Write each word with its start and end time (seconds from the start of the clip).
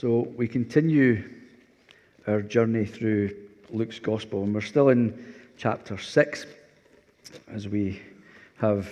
So 0.00 0.26
we 0.34 0.48
continue 0.48 1.28
our 2.26 2.40
journey 2.40 2.86
through 2.86 3.36
Luke's 3.68 3.98
Gospel, 3.98 4.44
and 4.44 4.54
we're 4.54 4.62
still 4.62 4.88
in 4.88 5.34
chapter 5.58 5.98
6 5.98 6.46
as 7.52 7.68
we 7.68 8.00
have 8.56 8.88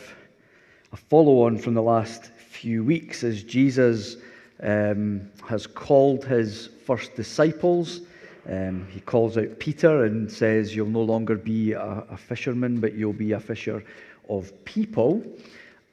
a 0.93 0.99
follow 0.99 1.47
on 1.47 1.57
from 1.57 1.73
the 1.73 1.83
last 1.83 2.27
few 2.27 2.85
weeks 2.85 3.25
as 3.25 3.43
Jesus 3.43 4.19
um, 4.63 5.31
has 5.49 5.67
called 5.67 6.27
his 6.27 6.69
first 6.85 7.15
disciples. 7.15 8.03
Um, 8.47 8.87
he 8.91 9.01
calls 9.01 9.39
out 9.39 9.59
Peter 9.59 10.05
and 10.05 10.31
says, 10.31 10.77
You'll 10.77 10.89
no 10.89 11.01
longer 11.01 11.37
be 11.37 11.73
a, 11.73 12.05
a 12.11 12.19
fisherman, 12.19 12.81
but 12.81 12.93
you'll 12.93 13.15
be 13.15 13.33
a 13.33 13.41
fisher 13.41 13.83
of 14.29 14.53
people. 14.67 15.23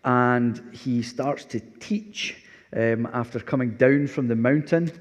And 0.03 0.61
he 0.73 1.01
starts 1.01 1.45
to 1.45 1.61
teach 1.79 2.41
um, 2.75 3.07
after 3.13 3.39
coming 3.39 3.71
down 3.71 4.07
from 4.07 4.27
the 4.27 4.35
mountain 4.35 4.91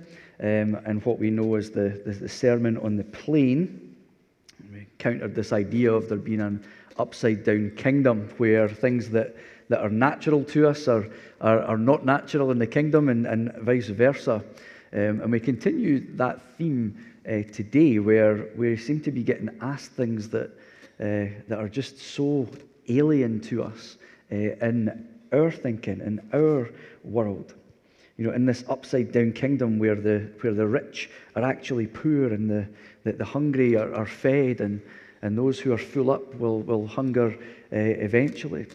um, 0.41 0.80
and 0.86 1.05
what 1.05 1.19
we 1.19 1.30
know 1.30 1.55
as 1.56 1.70
the, 1.70 2.03
the, 2.05 2.12
the 2.12 2.28
Sermon 2.28 2.77
on 2.78 2.97
the 2.97 3.05
Plain. 3.05 3.97
We 4.72 4.86
countered 4.98 5.34
this 5.34 5.53
idea 5.53 5.92
of 5.92 6.08
there 6.08 6.19
being 6.19 6.41
an 6.41 6.64
upside 6.98 7.44
down 7.44 7.72
kingdom 7.77 8.28
where 8.39 8.69
things 8.69 9.11
that, 9.11 9.36
that 9.69 9.81
are 9.81 9.91
natural 9.91 10.44
to 10.44 10.69
us 10.69 10.89
are, 10.89 11.08
are, 11.41 11.61
are 11.62 11.78
not 11.78 12.05
natural 12.05 12.50
in 12.50 12.58
the 12.58 12.66
kingdom 12.66 13.08
and, 13.08 13.27
and 13.27 13.53
vice 13.62 13.88
versa. 13.88 14.44
Um, 14.92 15.20
and 15.20 15.33
we 15.33 15.41
continue 15.41 16.16
that 16.16 16.41
theme 16.56 16.97
uh, 17.27 17.42
today 17.53 17.98
where 17.98 18.48
we 18.56 18.77
seem 18.77 19.00
to 19.00 19.11
be 19.11 19.25
getting 19.25 19.50
asked 19.61 19.92
things 19.92 20.28
that, 20.28 20.50
uh, 21.00 21.34
that 21.48 21.59
are 21.59 21.69
just 21.69 21.98
so 21.98 22.48
alien 22.88 23.41
to 23.41 23.64
us 23.64 23.97
uh, 24.31 24.36
in 24.36 25.09
our 25.33 25.50
thinking, 25.50 26.00
in 26.00 26.20
our 26.33 26.70
world. 27.03 27.55
You 28.16 28.26
know, 28.26 28.32
in 28.32 28.46
this 28.46 28.64
upside 28.68 29.10
down 29.10 29.32
kingdom 29.32 29.78
where 29.78 29.96
the, 29.96 30.30
where 30.40 30.54
the 30.54 30.66
rich 30.66 31.10
are 31.34 31.42
actually 31.42 31.88
poor 31.88 32.32
and 32.32 32.48
the, 32.48 32.68
the, 33.02 33.12
the 33.12 33.24
hungry 33.24 33.76
are, 33.76 33.92
are 33.94 34.06
fed 34.06 34.60
and, 34.60 34.80
and 35.22 35.36
those 35.36 35.58
who 35.58 35.72
are 35.72 35.78
full 35.78 36.10
up 36.10 36.34
will, 36.36 36.60
will 36.60 36.86
hunger 36.86 37.36
uh, 37.72 37.76
eventually. 37.76 38.66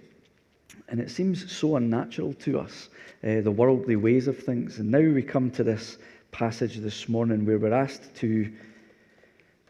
And 0.89 0.99
it 0.99 1.09
seems 1.09 1.49
so 1.51 1.77
unnatural 1.77 2.33
to 2.33 2.59
us, 2.59 2.89
uh, 3.23 3.41
the 3.41 3.51
worldly 3.51 3.95
ways 3.95 4.27
of 4.27 4.37
things. 4.37 4.79
And 4.79 4.91
now 4.91 4.99
we 4.99 5.21
come 5.21 5.51
to 5.51 5.63
this 5.63 5.97
passage 6.31 6.77
this 6.77 7.07
morning 7.07 7.45
where 7.45 7.59
we're 7.59 7.73
asked 7.73 8.15
to, 8.17 8.51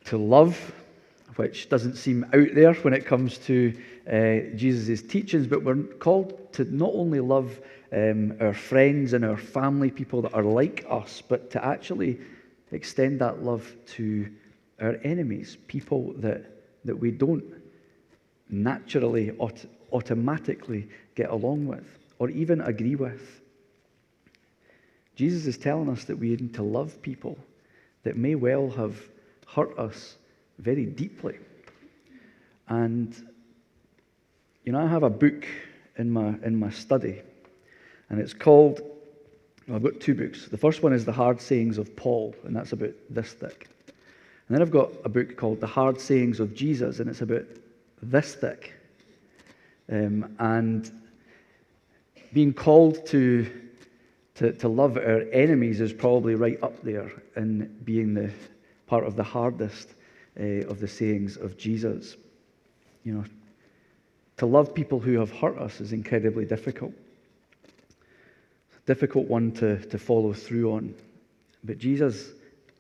to 0.06 0.18
love, 0.18 0.74
which 1.36 1.70
doesn't 1.70 1.96
seem 1.96 2.24
out 2.34 2.56
there 2.56 2.74
when 2.76 2.94
it 2.94 3.06
comes 3.06 3.38
to 3.40 3.74
uh, 4.12 4.56
Jesus' 4.56 5.02
teachings, 5.02 5.46
but 5.46 5.64
we're 5.64 5.76
called 5.76 6.52
to 6.54 6.64
not 6.64 6.92
only 6.94 7.20
love 7.20 7.60
um, 7.92 8.34
our 8.40 8.54
friends 8.54 9.14
and 9.14 9.26
our 9.26 9.38
family, 9.38 9.90
people 9.90 10.22
that 10.22 10.34
are 10.34 10.44
like 10.44 10.86
us, 10.90 11.22
but 11.28 11.50
to 11.52 11.66
actually 11.66 12.20
extend 12.72 13.20
that 13.22 13.44
love 13.44 13.76
to 13.96 14.30
our 14.80 15.00
enemies, 15.04 15.58
people 15.68 16.14
that, 16.18 16.46
that 16.86 16.96
we 16.96 17.12
don't 17.12 17.44
naturally, 18.50 19.32
aut- 19.32 19.66
automatically 19.92 20.88
get 21.16 21.30
along 21.30 21.68
with, 21.68 21.86
or 22.20 22.30
even 22.30 22.62
agree 22.62 22.96
with. 22.96 23.42
Jesus 25.16 25.46
is 25.48 25.58
telling 25.58 25.90
us 25.90 26.06
that 26.06 26.18
we 26.18 26.30
need 26.30 26.54
to 26.54 26.64
love 26.64 27.02
people 27.02 27.38
that 28.04 28.16
may 28.16 28.36
well 28.36 28.70
have 28.70 28.96
hurt 29.48 29.78
us 29.78 30.16
very 30.60 30.86
deeply. 30.86 31.38
And, 32.68 33.14
you 34.64 34.72
know, 34.72 34.80
I 34.80 34.88
have 34.88 35.04
a 35.04 35.10
book 35.10 35.46
in 35.98 36.10
my, 36.10 36.36
in 36.44 36.58
my 36.58 36.70
study, 36.70 37.22
and 38.10 38.20
it's 38.20 38.34
called, 38.34 38.82
well, 39.68 39.76
I've 39.76 39.84
got 39.84 40.00
two 40.00 40.16
books. 40.16 40.48
The 40.48 40.58
first 40.58 40.82
one 40.82 40.94
is 40.94 41.06
The 41.06 41.12
Hard 41.12 41.40
Sayings 41.40 41.78
of 41.78 41.96
Paul, 41.96 42.36
and 42.44 42.56
that's 42.56 42.74
about 42.74 42.94
this 43.10 43.34
thick. 43.34 43.70
And 43.88 44.56
then 44.56 44.62
I've 44.62 44.72
got 44.72 44.92
a 45.06 45.10
book 45.10 45.38
called 45.38 45.62
The 45.62 45.68
Hard 45.68 46.02
Sayings 46.02 46.40
of 46.40 46.56
Jesus, 46.56 47.00
and 47.00 47.10
it's 47.10 47.22
about 47.22 47.46
this 48.02 48.34
thick. 48.34 48.74
Um, 49.92 50.36
and 50.40 50.92
being 52.34 52.54
called 52.54 53.06
to, 53.08 53.50
to, 54.36 54.54
to 54.54 54.68
love 54.68 54.98
our 54.98 55.22
enemies 55.32 55.82
is 55.82 55.94
probably 55.94 56.36
right 56.36 56.62
up 56.64 56.82
there 56.84 57.12
in 57.36 57.68
being 57.84 58.14
the 58.14 58.32
part 58.88 59.06
of 59.06 59.16
the 59.16 59.24
hardest 59.24 59.94
uh, 60.40 60.66
of 60.68 60.80
the 60.80 60.88
sayings 60.88 61.38
of 61.38 61.58
Jesus. 61.58 62.18
You 63.04 63.14
know, 63.14 63.24
to 64.38 64.46
love 64.46 64.74
people 64.74 65.00
who 65.00 65.20
have 65.20 65.32
hurt 65.32 65.58
us 65.58 65.80
is 65.80 65.94
incredibly 65.94 66.46
difficult. 66.46 66.94
Difficult 68.90 69.28
one 69.28 69.52
to, 69.52 69.78
to 69.78 70.00
follow 70.00 70.34
through 70.34 70.72
on. 70.74 70.96
But 71.64 71.78
Jesus 71.78 72.32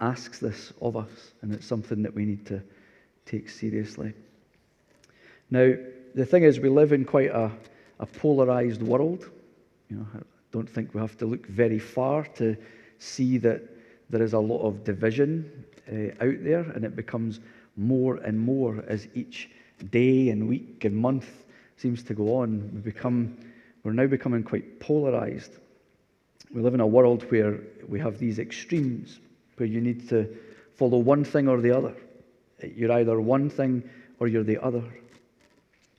asks 0.01 0.39
this 0.39 0.73
of 0.81 0.97
us, 0.97 1.33
and 1.43 1.53
it's 1.53 1.67
something 1.67 2.01
that 2.01 2.15
we 2.15 2.25
need 2.25 2.47
to 2.47 2.63
take 3.27 3.47
seriously. 3.47 4.13
Now, 5.51 5.71
the 6.15 6.25
thing 6.25 6.41
is, 6.41 6.59
we 6.59 6.67
live 6.67 6.93
in 6.93 7.05
quite 7.05 7.29
a, 7.29 7.51
a 7.99 8.07
polarized 8.07 8.81
world. 8.81 9.29
You 9.91 9.97
know, 9.97 10.07
I 10.15 10.21
don't 10.51 10.67
think 10.67 10.95
we 10.95 10.99
have 10.99 11.15
to 11.19 11.27
look 11.27 11.45
very 11.45 11.77
far 11.77 12.23
to 12.37 12.57
see 12.97 13.37
that 13.37 13.61
there 14.09 14.23
is 14.23 14.33
a 14.33 14.39
lot 14.39 14.63
of 14.63 14.83
division 14.83 15.63
uh, 15.91 16.25
out 16.25 16.43
there, 16.43 16.61
and 16.73 16.85
it 16.85 16.95
becomes 16.95 17.39
more 17.77 18.15
and 18.15 18.39
more 18.39 18.83
as 18.87 19.07
each 19.13 19.51
day 19.91 20.29
and 20.29 20.49
week 20.49 20.85
and 20.85 20.97
month 20.97 21.45
seems 21.77 22.01
to 22.01 22.15
go 22.15 22.37
on. 22.37 22.71
We 22.73 22.81
become, 22.81 23.37
we're 23.83 23.93
now 23.93 24.07
becoming 24.07 24.41
quite 24.41 24.79
polarized. 24.79 25.51
We 26.53 26.61
live 26.61 26.73
in 26.73 26.79
a 26.79 26.87
world 26.87 27.29
where 27.31 27.59
we 27.87 27.99
have 27.99 28.17
these 28.17 28.39
extremes, 28.39 29.19
where 29.57 29.67
you 29.67 29.81
need 29.81 30.09
to 30.09 30.35
follow 30.75 30.97
one 30.97 31.23
thing 31.23 31.47
or 31.47 31.61
the 31.61 31.71
other. 31.71 31.95
You're 32.63 32.91
either 32.91 33.21
one 33.21 33.49
thing 33.49 33.87
or 34.19 34.27
you're 34.27 34.43
the 34.43 34.61
other. 34.63 34.83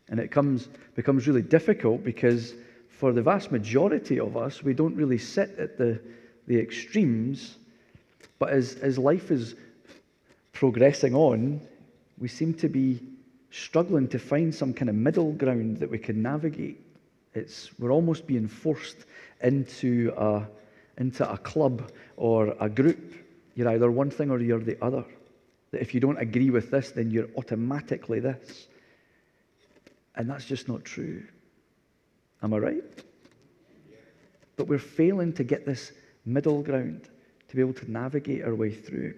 And 0.08 0.18
it 0.18 0.30
comes, 0.30 0.68
becomes 0.96 1.28
really 1.28 1.42
difficult 1.42 2.02
because 2.02 2.54
for 2.88 3.12
the 3.12 3.22
vast 3.22 3.52
majority 3.52 4.18
of 4.18 4.36
us, 4.36 4.62
we 4.62 4.74
don't 4.74 4.96
really 4.96 5.18
sit 5.18 5.56
at 5.58 5.78
the, 5.78 6.00
the 6.46 6.58
extremes. 6.58 7.56
But 8.38 8.50
as, 8.50 8.74
as 8.74 8.98
life 8.98 9.30
is 9.30 9.54
progressing 10.52 11.14
on, 11.14 11.60
we 12.18 12.28
seem 12.28 12.54
to 12.54 12.68
be 12.68 13.00
struggling 13.50 14.08
to 14.08 14.18
find 14.18 14.54
some 14.54 14.74
kind 14.74 14.88
of 14.88 14.96
middle 14.96 15.32
ground 15.32 15.78
that 15.78 15.90
we 15.90 15.98
can 15.98 16.22
navigate. 16.22 16.80
It's, 17.34 17.70
we're 17.78 17.92
almost 17.92 18.26
being 18.26 18.48
forced 18.48 19.06
into 19.42 20.12
a, 20.16 20.46
into 20.98 21.30
a 21.30 21.38
club 21.38 21.90
or 22.16 22.56
a 22.60 22.68
group. 22.68 23.14
You're 23.54 23.68
either 23.68 23.90
one 23.90 24.10
thing 24.10 24.30
or 24.30 24.40
you're 24.40 24.60
the 24.60 24.82
other. 24.82 25.04
That 25.70 25.80
if 25.80 25.94
you 25.94 26.00
don't 26.00 26.18
agree 26.18 26.50
with 26.50 26.70
this, 26.70 26.90
then 26.90 27.10
you're 27.10 27.28
automatically 27.36 28.20
this. 28.20 28.68
And 30.16 30.28
that's 30.28 30.44
just 30.44 30.68
not 30.68 30.84
true. 30.84 31.22
Am 32.42 32.52
I 32.54 32.58
right? 32.58 33.04
But 34.56 34.66
we're 34.66 34.78
failing 34.78 35.32
to 35.34 35.44
get 35.44 35.64
this 35.64 35.92
middle 36.24 36.62
ground 36.62 37.08
to 37.48 37.56
be 37.56 37.62
able 37.62 37.74
to 37.74 37.90
navigate 37.90 38.44
our 38.44 38.54
way 38.54 38.72
through. 38.72 39.14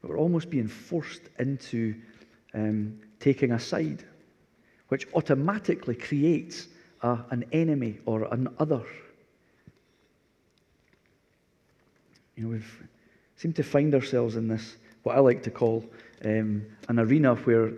But 0.00 0.10
we're 0.10 0.18
almost 0.18 0.50
being 0.50 0.68
forced 0.68 1.22
into 1.38 1.94
um, 2.54 2.98
taking 3.20 3.52
a 3.52 3.58
side, 3.58 4.04
which 4.88 5.06
automatically 5.14 5.94
creates 5.94 6.68
a, 7.02 7.18
an 7.30 7.44
enemy 7.52 7.98
or 8.06 8.32
an 8.32 8.48
other. 8.58 8.82
You 12.36 12.44
know, 12.44 12.48
we've 12.50 12.88
seemed 13.36 13.56
to 13.56 13.62
find 13.62 13.94
ourselves 13.94 14.36
in 14.36 14.48
this, 14.48 14.76
what 15.02 15.16
I 15.16 15.20
like 15.20 15.42
to 15.44 15.50
call 15.50 15.84
um, 16.24 16.64
an 16.88 16.98
arena 16.98 17.34
where 17.34 17.72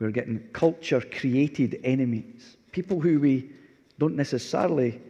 we're 0.00 0.10
getting 0.10 0.40
culture 0.52 1.00
created 1.00 1.80
enemies, 1.84 2.56
people 2.72 3.00
who 3.00 3.18
we 3.18 3.50
don't 3.98 4.16
necessarily 4.16 5.00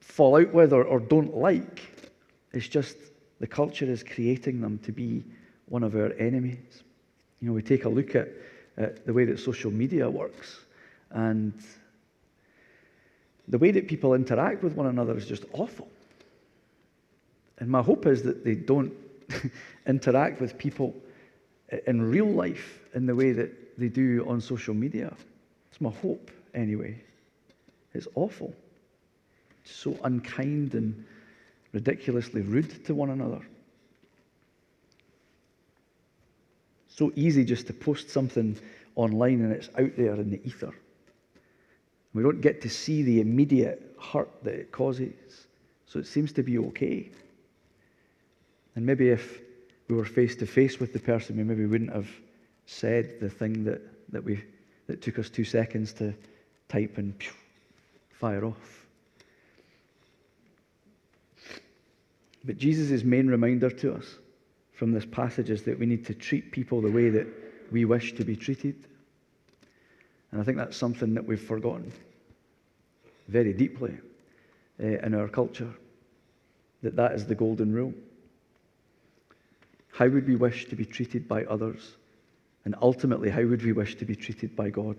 fall 0.00 0.36
out 0.36 0.52
with 0.52 0.72
or, 0.72 0.84
or 0.84 1.00
don't 1.00 1.36
like. 1.36 1.80
It's 2.52 2.68
just 2.68 2.96
the 3.40 3.46
culture 3.46 3.86
is 3.86 4.02
creating 4.02 4.60
them 4.60 4.78
to 4.80 4.92
be 4.92 5.24
one 5.68 5.82
of 5.82 5.94
our 5.94 6.12
enemies. 6.14 6.82
You 7.40 7.48
know, 7.48 7.54
we 7.54 7.62
take 7.62 7.84
a 7.84 7.88
look 7.88 8.14
at, 8.14 8.28
at 8.76 9.06
the 9.06 9.12
way 9.12 9.24
that 9.24 9.38
social 9.38 9.70
media 9.70 10.08
works, 10.08 10.60
and 11.10 11.52
the 13.48 13.58
way 13.58 13.70
that 13.70 13.88
people 13.88 14.14
interact 14.14 14.62
with 14.62 14.74
one 14.74 14.86
another 14.86 15.16
is 15.16 15.26
just 15.26 15.44
awful. 15.52 15.88
And 17.58 17.68
my 17.68 17.82
hope 17.82 18.06
is 18.06 18.22
that 18.22 18.44
they 18.44 18.54
don't 18.54 18.92
interact 19.86 20.40
with 20.40 20.56
people 20.58 20.94
in 21.86 22.02
real 22.02 22.26
life 22.26 22.80
in 22.94 23.06
the 23.06 23.14
way 23.14 23.32
that 23.32 23.78
they 23.78 23.88
do 23.88 24.24
on 24.28 24.40
social 24.40 24.74
media. 24.74 25.14
It's 25.70 25.80
my 25.80 25.90
hope, 25.90 26.30
anyway. 26.54 27.00
It's 27.94 28.08
awful. 28.14 28.54
It's 29.64 29.74
so 29.74 29.98
unkind 30.04 30.74
and 30.74 31.04
ridiculously 31.72 32.42
rude 32.42 32.84
to 32.84 32.94
one 32.94 33.10
another. 33.10 33.40
So 36.94 37.10
easy 37.16 37.44
just 37.44 37.66
to 37.68 37.72
post 37.72 38.10
something 38.10 38.58
online 38.96 39.40
and 39.40 39.52
it's 39.52 39.70
out 39.78 39.96
there 39.96 40.14
in 40.14 40.30
the 40.30 40.40
ether. 40.44 40.74
We 42.12 42.22
don't 42.22 42.42
get 42.42 42.60
to 42.62 42.68
see 42.68 43.02
the 43.02 43.22
immediate 43.22 43.96
hurt 43.98 44.28
that 44.42 44.54
it 44.54 44.72
causes. 44.72 45.46
So 45.86 45.98
it 45.98 46.06
seems 46.06 46.32
to 46.32 46.42
be 46.42 46.58
okay. 46.58 47.10
And 48.76 48.84
maybe 48.84 49.08
if 49.08 49.40
we 49.88 49.96
were 49.96 50.04
face 50.04 50.36
to 50.36 50.46
face 50.46 50.80
with 50.80 50.92
the 50.92 50.98
person, 50.98 51.38
we 51.38 51.44
maybe 51.44 51.64
wouldn't 51.64 51.92
have 51.92 52.10
said 52.66 53.20
the 53.20 53.30
thing 53.30 53.64
that, 53.64 53.80
that, 54.12 54.22
we, 54.22 54.44
that 54.86 55.00
took 55.00 55.18
us 55.18 55.30
two 55.30 55.44
seconds 55.44 55.94
to 55.94 56.14
type 56.68 56.98
and 56.98 57.18
pew, 57.18 57.32
fire 58.10 58.44
off. 58.44 58.86
But 62.44 62.58
Jesus' 62.58 62.90
is 62.90 63.02
main 63.02 63.28
reminder 63.28 63.70
to 63.70 63.94
us 63.94 64.18
from 64.72 64.92
this 64.92 65.04
passage 65.04 65.50
is 65.50 65.62
that 65.64 65.78
we 65.78 65.86
need 65.86 66.04
to 66.06 66.14
treat 66.14 66.50
people 66.52 66.80
the 66.80 66.90
way 66.90 67.10
that 67.10 67.26
we 67.70 67.84
wish 67.84 68.14
to 68.14 68.24
be 68.24 68.36
treated. 68.36 68.76
And 70.30 70.40
I 70.40 70.44
think 70.44 70.56
that's 70.56 70.76
something 70.76 71.14
that 71.14 71.26
we've 71.26 71.40
forgotten 71.40 71.92
very 73.28 73.52
deeply 73.52 73.96
uh, 74.82 74.86
in 74.86 75.14
our 75.14 75.28
culture, 75.28 75.72
that 76.82 76.96
that 76.96 77.12
is 77.12 77.26
the 77.26 77.34
golden 77.34 77.72
rule. 77.72 77.94
How 79.92 80.08
would 80.08 80.26
we 80.26 80.36
wish 80.36 80.66
to 80.68 80.76
be 80.76 80.86
treated 80.86 81.28
by 81.28 81.44
others? 81.44 81.96
And 82.64 82.74
ultimately, 82.80 83.28
how 83.28 83.44
would 83.44 83.64
we 83.64 83.72
wish 83.72 83.96
to 83.96 84.04
be 84.04 84.16
treated 84.16 84.56
by 84.56 84.70
God? 84.70 84.96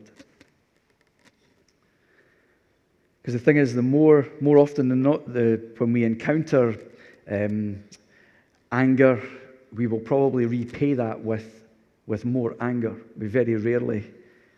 Because 3.21 3.33
the 3.33 3.39
thing 3.39 3.57
is, 3.57 3.73
the 3.73 3.81
more, 3.81 4.27
more 4.41 4.57
often 4.57 4.89
than 4.89 5.01
not, 5.01 5.33
the, 5.33 5.61
when 5.77 5.93
we 5.93 6.03
encounter 6.03 6.77
um, 7.31 7.81
anger, 8.71 9.21
we 9.73 9.87
will 9.87 9.99
probably 9.99 10.45
repay 10.45 10.93
that 10.93 11.19
with, 11.19 11.65
with 12.05 12.25
more 12.25 12.55
anger. 12.61 12.95
We 13.17 13.27
very 13.27 13.55
rarely 13.55 14.05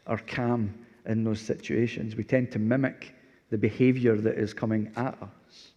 are 0.08 0.18
calm 0.18 0.74
in 1.06 1.24
those 1.24 1.40
situations. 1.40 2.16
We 2.16 2.24
tend 2.24 2.52
to 2.52 2.60
mimic 2.60 3.16
the 3.50 3.58
behavior 3.58 4.18
that 4.18 4.38
is 4.38 4.54
coming 4.54 4.92
at 4.96 5.22
us. 5.22 5.72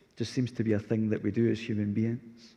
It 0.00 0.18
just 0.18 0.32
seems 0.32 0.52
to 0.52 0.64
be 0.64 0.74
a 0.74 0.78
thing 0.78 1.08
that 1.10 1.22
we 1.22 1.30
do 1.30 1.50
as 1.50 1.58
human 1.58 1.92
beings. 1.92 2.54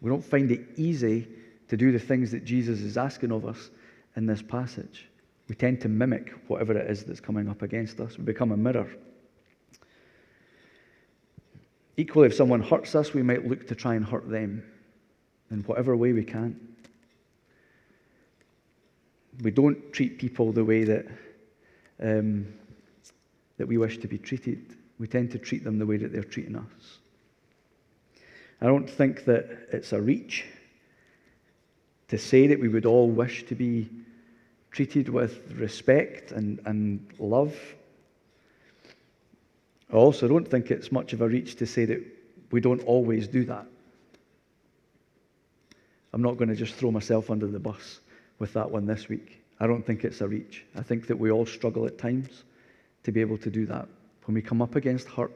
We 0.00 0.10
don't 0.10 0.24
find 0.24 0.50
it 0.50 0.60
easy 0.76 1.28
to 1.68 1.76
do 1.76 1.92
the 1.92 1.98
things 1.98 2.30
that 2.30 2.44
Jesus 2.44 2.80
is 2.80 2.96
asking 2.96 3.32
of 3.32 3.44
us 3.44 3.70
in 4.16 4.26
this 4.26 4.40
passage. 4.40 5.08
We 5.48 5.54
tend 5.54 5.80
to 5.82 5.88
mimic 5.88 6.32
whatever 6.46 6.76
it 6.76 6.90
is 6.90 7.04
that's 7.04 7.20
coming 7.20 7.48
up 7.48 7.62
against 7.62 8.00
us. 8.00 8.16
We 8.16 8.24
become 8.24 8.52
a 8.52 8.56
mirror. 8.56 8.88
Equally, 11.96 12.28
if 12.28 12.34
someone 12.34 12.62
hurts 12.62 12.94
us, 12.94 13.12
we 13.12 13.22
might 13.22 13.46
look 13.46 13.66
to 13.66 13.74
try 13.74 13.94
and 13.94 14.04
hurt 14.04 14.30
them 14.30 14.62
in 15.50 15.62
whatever 15.62 15.96
way 15.96 16.12
we 16.12 16.24
can. 16.24 16.58
We 19.42 19.50
don't 19.50 19.92
treat 19.92 20.18
people 20.18 20.52
the 20.52 20.64
way 20.64 20.84
that, 20.84 21.06
um, 22.02 22.46
that 23.56 23.66
we 23.66 23.78
wish 23.78 23.98
to 23.98 24.08
be 24.08 24.18
treated. 24.18 24.76
We 24.98 25.06
tend 25.06 25.30
to 25.32 25.38
treat 25.38 25.64
them 25.64 25.78
the 25.78 25.86
way 25.86 25.96
that 25.96 26.12
they're 26.12 26.24
treating 26.24 26.56
us. 26.56 26.98
I 28.60 28.66
don't 28.66 28.90
think 28.90 29.24
that 29.26 29.68
it's 29.72 29.92
a 29.92 30.00
reach 30.00 30.44
to 32.08 32.18
say 32.18 32.46
that 32.48 32.58
we 32.58 32.68
would 32.68 32.86
all 32.86 33.08
wish 33.08 33.44
to 33.46 33.54
be 33.54 33.88
treated 34.70 35.08
with 35.08 35.52
respect 35.52 36.32
and, 36.32 36.60
and 36.64 37.06
love. 37.18 37.56
I 39.92 39.96
also 39.96 40.26
don't 40.26 40.46
think 40.46 40.70
it's 40.70 40.90
much 40.90 41.12
of 41.12 41.20
a 41.20 41.28
reach 41.28 41.56
to 41.56 41.66
say 41.66 41.84
that 41.84 42.04
we 42.50 42.60
don't 42.60 42.82
always 42.84 43.28
do 43.28 43.44
that. 43.44 43.66
I'm 46.12 46.22
not 46.22 46.36
going 46.36 46.48
to 46.48 46.56
just 46.56 46.74
throw 46.74 46.90
myself 46.90 47.30
under 47.30 47.46
the 47.46 47.58
bus 47.58 48.00
with 48.38 48.52
that 48.54 48.70
one 48.70 48.86
this 48.86 49.08
week. 49.08 49.42
I 49.60 49.66
don't 49.66 49.84
think 49.84 50.04
it's 50.04 50.20
a 50.20 50.28
reach. 50.28 50.64
I 50.76 50.82
think 50.82 51.06
that 51.08 51.18
we 51.18 51.30
all 51.30 51.46
struggle 51.46 51.86
at 51.86 51.98
times 51.98 52.44
to 53.04 53.12
be 53.12 53.20
able 53.20 53.38
to 53.38 53.50
do 53.50 53.66
that. 53.66 53.88
When 54.24 54.34
we 54.34 54.42
come 54.42 54.62
up 54.62 54.76
against 54.76 55.08
hurt, 55.08 55.32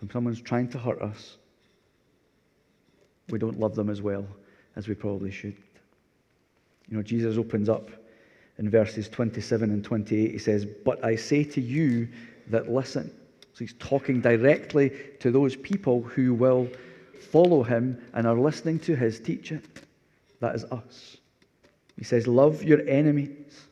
when 0.00 0.10
someone's 0.10 0.40
trying 0.40 0.68
to 0.68 0.78
hurt 0.78 1.00
us, 1.02 1.36
we 3.28 3.38
don't 3.38 3.58
love 3.58 3.74
them 3.74 3.90
as 3.90 4.02
well 4.02 4.26
as 4.76 4.88
we 4.88 4.94
probably 4.94 5.30
should. 5.30 5.56
You 6.88 6.96
know, 6.96 7.02
Jesus 7.02 7.36
opens 7.38 7.68
up 7.68 7.90
in 8.58 8.68
verses 8.68 9.08
27 9.08 9.70
and 9.70 9.84
28. 9.84 10.30
He 10.30 10.38
says, 10.38 10.66
But 10.66 11.04
I 11.04 11.16
say 11.16 11.44
to 11.44 11.60
you 11.60 12.08
that 12.48 12.70
listen. 12.70 13.10
So 13.54 13.58
he's 13.58 13.74
talking 13.78 14.20
directly 14.20 14.92
to 15.20 15.30
those 15.30 15.56
people 15.56 16.02
who 16.02 16.34
will 16.34 16.68
follow 17.22 17.62
him 17.62 18.02
and 18.12 18.26
are 18.26 18.38
listening 18.38 18.78
to 18.80 18.96
his 18.96 19.20
teaching. 19.20 19.62
That 20.40 20.54
is 20.54 20.64
us. 20.64 21.16
He 21.96 22.04
says, 22.04 22.26
Love 22.26 22.62
your 22.62 22.86
enemies, 22.88 23.66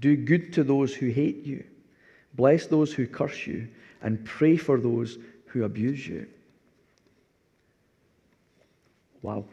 do 0.00 0.16
good 0.16 0.52
to 0.54 0.64
those 0.64 0.94
who 0.94 1.08
hate 1.08 1.44
you, 1.44 1.64
bless 2.34 2.66
those 2.66 2.92
who 2.92 3.06
curse 3.06 3.46
you, 3.46 3.68
and 4.02 4.24
pray 4.24 4.56
for 4.56 4.80
those 4.80 5.18
who 5.46 5.64
abuse 5.64 6.06
you. 6.06 6.26
Wow. 9.22 9.44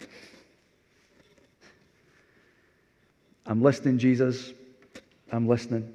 I'm 3.46 3.62
listening, 3.62 3.98
Jesus. 3.98 4.54
I'm 5.32 5.48
listening. 5.48 5.94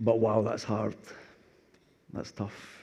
But 0.00 0.18
wow, 0.18 0.42
that's 0.42 0.64
hard. 0.64 0.96
That's 2.12 2.32
tough. 2.32 2.75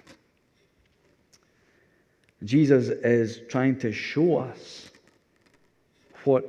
Jesus 2.43 2.89
is 2.89 3.41
trying 3.47 3.79
to 3.79 3.91
show 3.91 4.37
us 4.37 4.89
what 6.25 6.45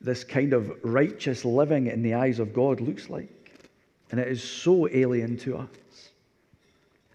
this 0.00 0.24
kind 0.24 0.52
of 0.52 0.72
righteous 0.82 1.44
living 1.44 1.88
in 1.88 2.02
the 2.02 2.14
eyes 2.14 2.38
of 2.38 2.54
God 2.54 2.80
looks 2.80 3.10
like. 3.10 3.52
And 4.10 4.18
it 4.18 4.28
is 4.28 4.42
so 4.42 4.88
alien 4.88 5.36
to 5.38 5.58
us 5.58 6.10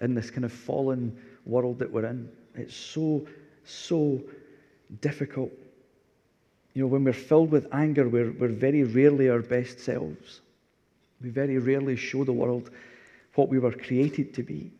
in 0.01 0.13
this 0.13 0.29
kind 0.29 0.45
of 0.45 0.51
fallen 0.51 1.17
world 1.45 1.79
that 1.79 1.91
we're 1.91 2.05
in. 2.05 2.29
It's 2.55 2.75
so, 2.75 3.25
so 3.65 4.21
difficult. 5.01 5.51
You 6.73 6.83
know, 6.83 6.87
when 6.87 7.03
we're 7.03 7.13
filled 7.13 7.51
with 7.51 7.67
anger, 7.73 8.07
we're, 8.07 8.31
we're 8.31 8.49
very 8.49 8.83
rarely 8.83 9.29
our 9.29 9.41
best 9.41 9.79
selves. 9.79 10.41
We 11.21 11.29
very 11.29 11.57
rarely 11.57 11.95
show 11.95 12.23
the 12.23 12.33
world 12.33 12.69
what 13.35 13.49
we 13.49 13.59
were 13.59 13.71
created 13.71 14.33
to 14.35 14.43
be. 14.43 14.71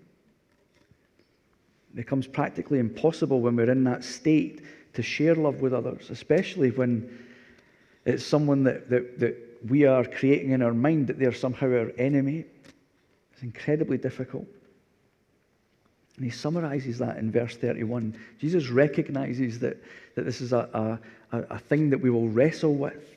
It 1.96 2.00
becomes 2.00 2.28
practically 2.28 2.80
impossible 2.80 3.40
when 3.40 3.56
we're 3.56 3.72
in 3.72 3.86
that 3.86 4.04
state 4.04 4.62
to 4.96 5.02
share 5.02 5.34
love 5.34 5.62
with 5.62 5.74
others, 5.74 6.10
especially 6.10 6.72
when 6.72 7.26
it's 8.04 8.26
someone 8.26 8.64
that, 8.66 8.90
that, 8.90 9.18
that 9.20 9.38
we 9.70 9.86
are 9.86 10.04
creating 10.04 10.52
in 10.52 10.62
our 10.62 10.74
mind 10.74 11.08
that 11.08 11.18
they're 11.18 11.34
somehow 11.34 11.68
our 11.68 11.92
enemy. 11.98 12.44
It's 13.32 13.44
incredibly 13.44 13.98
difficult. 13.98 14.46
And 16.18 16.26
he 16.26 16.32
summarizes 16.32 16.98
that 16.98 17.16
in 17.16 17.32
verse 17.32 17.56
31. 17.56 18.14
Jesus 18.40 18.68
recognizes 18.68 19.60
that, 19.60 19.78
that 20.16 20.24
this 20.24 20.42
is 20.42 20.52
a, 20.52 21.00
a, 21.32 21.38
a 21.50 21.60
thing 21.60 21.90
that 21.92 22.02
we 22.02 22.10
will 22.10 22.28
wrestle 22.28 22.76
with. 22.76 23.16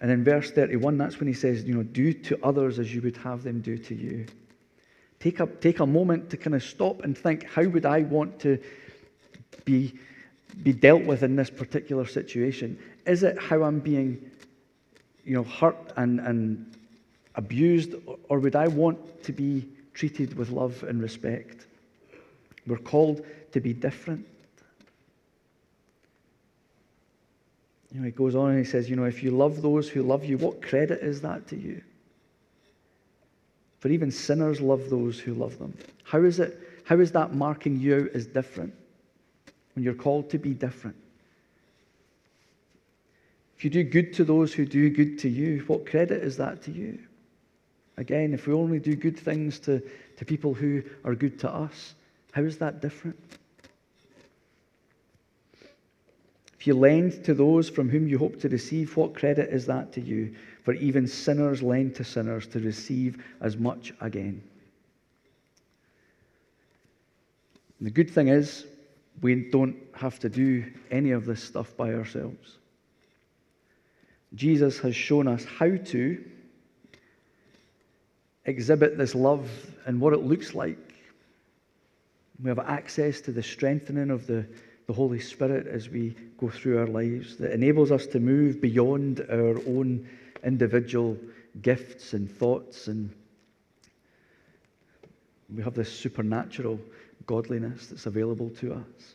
And 0.00 0.10
in 0.10 0.24
verse 0.24 0.50
31, 0.50 0.98
that's 0.98 1.20
when 1.20 1.28
he 1.28 1.32
says, 1.32 1.62
you 1.62 1.74
know, 1.74 1.84
do 1.84 2.12
to 2.12 2.44
others 2.44 2.80
as 2.80 2.92
you 2.92 3.02
would 3.02 3.16
have 3.18 3.44
them 3.44 3.60
do 3.60 3.78
to 3.78 3.94
you. 3.94 4.26
Take 5.20 5.40
a, 5.40 5.46
take 5.46 5.80
a 5.80 5.86
moment 5.86 6.30
to 6.30 6.36
kind 6.36 6.54
of 6.54 6.62
stop 6.62 7.02
and 7.02 7.16
think, 7.16 7.44
how 7.44 7.64
would 7.64 7.86
I 7.86 8.02
want 8.02 8.38
to 8.40 8.58
be, 9.64 9.94
be 10.62 10.72
dealt 10.72 11.04
with 11.04 11.22
in 11.22 11.36
this 11.36 11.50
particular 11.50 12.06
situation? 12.06 12.78
Is 13.06 13.22
it 13.22 13.38
how 13.38 13.62
I'm 13.62 13.80
being 13.80 14.30
you 15.24 15.34
know, 15.34 15.42
hurt 15.42 15.92
and, 15.96 16.20
and 16.20 16.76
abused, 17.34 17.94
or 18.28 18.38
would 18.38 18.56
I 18.56 18.68
want 18.68 19.24
to 19.24 19.32
be 19.32 19.68
treated 19.92 20.36
with 20.36 20.50
love 20.50 20.84
and 20.84 21.02
respect? 21.02 21.66
We're 22.66 22.78
called 22.78 23.24
to 23.52 23.60
be 23.60 23.72
different. 23.72 24.26
You 27.92 28.00
know, 28.00 28.06
he 28.06 28.12
goes 28.12 28.34
on 28.34 28.50
and 28.50 28.58
he 28.58 28.64
says, 28.64 28.90
you 28.90 28.96
know, 28.96 29.04
if 29.04 29.22
you 29.22 29.30
love 29.30 29.62
those 29.62 29.88
who 29.88 30.02
love 30.02 30.24
you, 30.24 30.38
what 30.38 30.62
credit 30.62 31.00
is 31.02 31.22
that 31.22 31.46
to 31.48 31.56
you? 31.56 31.82
For 33.78 33.88
even 33.88 34.10
sinners 34.10 34.60
love 34.60 34.90
those 34.90 35.18
who 35.18 35.34
love 35.34 35.58
them. 35.58 35.76
How 36.04 36.22
is 36.22 36.40
it? 36.40 36.58
How 36.84 36.98
is 37.00 37.12
that 37.12 37.34
marking 37.34 37.80
you 37.80 37.96
out 37.96 38.14
as 38.14 38.26
different 38.26 38.72
when 39.74 39.84
you're 39.84 39.94
called 39.94 40.30
to 40.30 40.38
be 40.38 40.54
different? 40.54 40.96
If 43.56 43.64
you 43.64 43.70
do 43.70 43.82
good 43.82 44.12
to 44.14 44.24
those 44.24 44.52
who 44.52 44.66
do 44.66 44.90
good 44.90 45.18
to 45.20 45.28
you, 45.28 45.64
what 45.66 45.86
credit 45.86 46.22
is 46.22 46.36
that 46.36 46.62
to 46.62 46.70
you? 46.70 46.98
Again, 47.96 48.34
if 48.34 48.46
we 48.46 48.52
only 48.52 48.78
do 48.78 48.94
good 48.94 49.18
things 49.18 49.58
to, 49.60 49.82
to 50.16 50.24
people 50.24 50.52
who 50.52 50.82
are 51.04 51.14
good 51.14 51.38
to 51.40 51.50
us, 51.50 51.94
how 52.32 52.42
is 52.42 52.58
that 52.58 52.82
different? 52.82 53.18
If 56.60 56.66
you 56.66 56.74
lend 56.74 57.24
to 57.24 57.32
those 57.32 57.70
from 57.70 57.88
whom 57.88 58.06
you 58.06 58.18
hope 58.18 58.40
to 58.40 58.48
receive, 58.48 58.96
what 58.96 59.14
credit 59.14 59.50
is 59.50 59.66
that 59.66 59.92
to 59.92 60.00
you? 60.00 60.34
For 60.66 60.74
even 60.74 61.06
sinners 61.06 61.62
lend 61.62 61.94
to 61.94 62.02
sinners 62.02 62.48
to 62.48 62.58
receive 62.58 63.22
as 63.40 63.56
much 63.56 63.94
again. 64.00 64.42
And 67.78 67.86
the 67.86 67.90
good 67.92 68.10
thing 68.10 68.26
is, 68.26 68.66
we 69.22 69.48
don't 69.48 69.76
have 69.94 70.18
to 70.18 70.28
do 70.28 70.64
any 70.90 71.12
of 71.12 71.24
this 71.24 71.40
stuff 71.40 71.76
by 71.76 71.94
ourselves. 71.94 72.56
Jesus 74.34 74.80
has 74.80 74.96
shown 74.96 75.28
us 75.28 75.44
how 75.44 75.76
to 75.76 76.24
exhibit 78.44 78.98
this 78.98 79.14
love 79.14 79.48
and 79.86 80.00
what 80.00 80.14
it 80.14 80.24
looks 80.24 80.52
like. 80.52 80.94
We 82.42 82.48
have 82.48 82.58
access 82.58 83.20
to 83.20 83.30
the 83.30 83.40
strengthening 83.40 84.10
of 84.10 84.26
the, 84.26 84.44
the 84.88 84.92
Holy 84.92 85.20
Spirit 85.20 85.68
as 85.68 85.88
we 85.88 86.16
go 86.38 86.48
through 86.48 86.80
our 86.80 86.88
lives 86.88 87.36
that 87.36 87.52
enables 87.52 87.92
us 87.92 88.08
to 88.08 88.18
move 88.18 88.60
beyond 88.60 89.24
our 89.30 89.58
own 89.68 90.08
individual 90.46 91.18
gifts 91.60 92.14
and 92.14 92.30
thoughts. 92.30 92.86
And 92.86 93.10
we 95.54 95.62
have 95.62 95.74
this 95.74 95.92
supernatural 95.92 96.80
godliness 97.26 97.88
that's 97.88 98.06
available 98.06 98.48
to 98.60 98.72
us. 98.72 99.14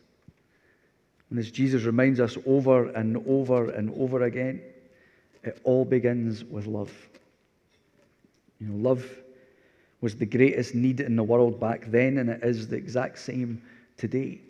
And 1.30 1.40
as 1.40 1.50
Jesus 1.50 1.84
reminds 1.84 2.20
us 2.20 2.38
over 2.46 2.90
and 2.90 3.24
over 3.26 3.72
and 3.72 3.92
over 3.98 4.24
again, 4.24 4.62
it 5.44 5.60
all 5.64 5.86
begins 5.86 6.44
with 6.44 6.68
love. 6.68 6.92
You 8.60 8.68
know, 8.68 8.90
love 8.90 9.10
was 10.02 10.16
the 10.16 10.26
greatest 10.26 10.76
need 10.76 11.00
in 11.00 11.16
the 11.16 11.24
world 11.24 11.60
back 11.60 11.86
then, 11.90 12.18
and 12.18 12.30
it 12.30 12.44
is 12.44 12.68
the 12.68 12.76
exact 12.76 13.18
same 13.18 13.62
today. 13.98 14.42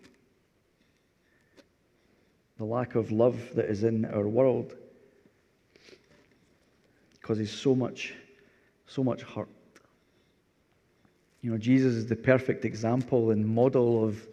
The 2.58 2.66
lack 2.66 2.96
of 2.96 3.12
love 3.12 3.40
that 3.56 3.66
is 3.66 3.84
in 3.84 4.06
our 4.06 4.28
world 4.28 4.76
causes 7.32 7.50
so 7.50 7.74
much, 7.74 8.14
so 8.88 9.02
much 9.02 9.22
hurt. 9.22 9.48
You 11.42 11.52
know, 11.52 11.58
Jesus 11.58 11.94
is 11.94 12.06
the 12.06 12.16
perfect 12.18 12.66
example 12.66 13.32
and 13.32 13.48
model 13.48 14.04
of, 14.04 14.28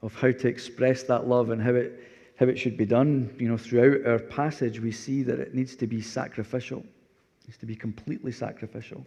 of 0.00 0.14
how 0.14 0.30
to 0.30 0.46
express 0.46 1.02
that 1.02 1.26
love 1.26 1.50
and 1.50 1.60
how 1.60 1.74
it, 1.74 1.98
how 2.36 2.46
it 2.46 2.56
should 2.56 2.76
be 2.76 2.86
done. 2.86 3.34
You 3.36 3.48
know, 3.48 3.56
throughout 3.56 4.06
our 4.06 4.20
passage, 4.20 4.78
we 4.78 4.92
see 4.92 5.24
that 5.24 5.40
it 5.40 5.56
needs 5.56 5.74
to 5.74 5.88
be 5.88 6.00
sacrificial. 6.00 6.78
It 6.78 7.48
needs 7.48 7.58
to 7.58 7.66
be 7.66 7.74
completely 7.74 8.30
sacrificial 8.30 9.04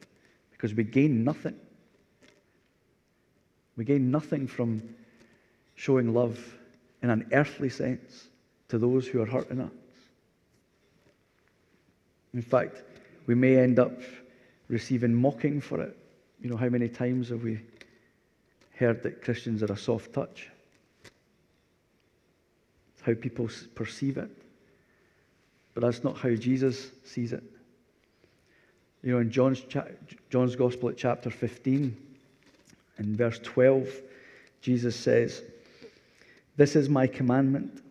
because 0.51 0.73
we 0.73 0.83
gain 0.83 1.23
nothing. 1.23 1.55
We 3.77 3.85
gain 3.85 4.11
nothing 4.11 4.47
from 4.47 4.83
showing 5.75 6.13
love 6.13 6.57
in 7.01 7.09
an 7.09 7.29
earthly 7.31 7.69
sense 7.69 8.27
to 8.67 8.77
those 8.77 9.07
who 9.07 9.21
are 9.21 9.25
hurting 9.25 9.61
us. 9.61 9.71
In 12.33 12.41
fact, 12.41 12.83
we 13.29 13.35
may 13.35 13.57
end 13.57 13.77
up 13.77 13.91
receiving 14.69 15.13
mocking 15.13 15.61
for 15.61 15.79
it. 15.79 15.95
You 16.41 16.49
know, 16.49 16.57
how 16.57 16.67
many 16.67 16.89
times 16.89 17.29
have 17.29 17.43
we 17.43 17.59
heard 18.75 19.03
that 19.03 19.21
Christians 19.21 19.61
are 19.61 19.71
a 19.71 19.77
soft 19.77 20.13
touch? 20.13 20.49
It's 22.95 23.03
how 23.03 23.13
people 23.13 23.47
perceive 23.75 24.17
it. 24.17 24.31
But 25.75 25.81
that's 25.81 26.03
not 26.03 26.17
how 26.17 26.33
Jesus 26.33 26.89
sees 27.05 27.31
it. 27.31 27.43
You 29.03 29.11
know, 29.11 29.19
in 29.19 29.29
John's, 29.29 29.61
cha- 29.61 29.85
John's 30.31 30.55
Gospel 30.55 30.89
at 30.89 30.97
chapter 30.97 31.29
15, 31.29 31.95
in 32.97 33.15
verse 33.15 33.37
12, 33.43 33.89
Jesus 34.63 34.95
says, 34.95 35.43
This 36.57 36.75
is 36.75 36.89
my 36.89 37.05
commandment, 37.05 37.83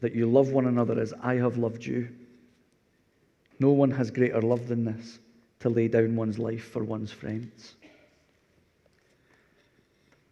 that 0.00 0.12
you 0.12 0.28
love 0.28 0.48
one 0.48 0.66
another 0.66 0.98
as 0.98 1.14
I 1.22 1.34
have 1.34 1.56
loved 1.56 1.84
you. 1.84 2.08
No 3.58 3.70
one 3.70 3.90
has 3.90 4.10
greater 4.10 4.42
love 4.42 4.68
than 4.68 4.84
this, 4.84 5.18
to 5.60 5.68
lay 5.68 5.88
down 5.88 6.16
one's 6.16 6.38
life 6.38 6.70
for 6.70 6.84
one's 6.84 7.12
friends. 7.12 7.74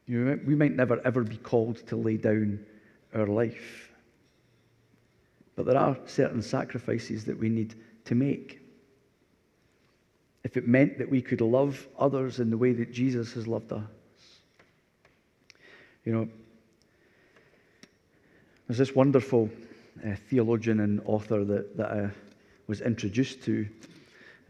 You 0.06 0.20
know, 0.20 0.38
we 0.46 0.54
might 0.54 0.72
never 0.72 1.00
ever 1.06 1.22
be 1.22 1.38
called 1.38 1.86
to 1.86 1.96
lay 1.96 2.18
down 2.18 2.64
our 3.14 3.26
life. 3.26 3.90
But 5.56 5.66
there 5.66 5.78
are 5.78 5.96
certain 6.06 6.42
sacrifices 6.42 7.24
that 7.24 7.38
we 7.38 7.48
need 7.48 7.74
to 8.04 8.14
make. 8.14 8.60
If 10.42 10.58
it 10.58 10.68
meant 10.68 10.98
that 10.98 11.08
we 11.08 11.22
could 11.22 11.40
love 11.40 11.86
others 11.98 12.38
in 12.38 12.50
the 12.50 12.58
way 12.58 12.72
that 12.72 12.92
Jesus 12.92 13.32
has 13.32 13.46
loved 13.46 13.72
us. 13.72 13.82
You 16.04 16.12
know, 16.12 16.28
there's 18.66 18.78
this 18.78 18.94
wonderful 18.94 19.48
uh, 20.04 20.16
theologian 20.28 20.80
and 20.80 21.00
author 21.06 21.44
that, 21.44 21.76
that 21.78 21.90
I 21.90 22.10
was 22.66 22.80
introduced 22.80 23.42
to 23.44 23.68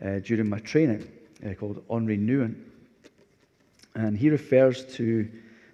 uh, 0.02 0.18
during 0.21 0.49
my 0.49 0.59
training 0.61 1.11
uh, 1.44 1.54
called 1.54 1.83
Henri 1.90 2.18
Nouwen. 2.18 2.54
And 3.94 4.16
he 4.16 4.30
refers 4.30 4.85
to 4.97 5.28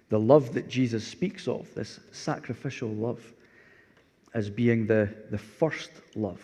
the 0.09 0.19
love 0.19 0.53
that 0.53 0.67
Jesus 0.67 1.07
speaks 1.07 1.47
of, 1.47 1.73
this 1.73 1.99
sacrificial 2.11 2.89
love, 2.89 3.21
as 4.33 4.49
being 4.49 4.85
the, 4.85 5.09
the 5.29 5.37
first 5.37 5.91
love. 6.15 6.41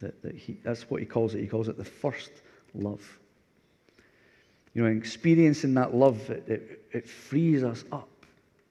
That, 0.00 0.20
that 0.22 0.36
he, 0.36 0.58
that's 0.62 0.90
what 0.90 1.00
he 1.00 1.06
calls 1.06 1.34
it. 1.34 1.40
He 1.40 1.46
calls 1.46 1.68
it 1.68 1.76
the 1.76 1.84
first 1.84 2.30
love. 2.74 3.18
You 4.74 4.82
know, 4.84 4.90
experiencing 4.90 5.74
that 5.74 5.94
love, 5.94 6.30
it, 6.30 6.44
it, 6.48 6.82
it 6.92 7.08
frees 7.08 7.64
us 7.64 7.84
up. 7.90 8.08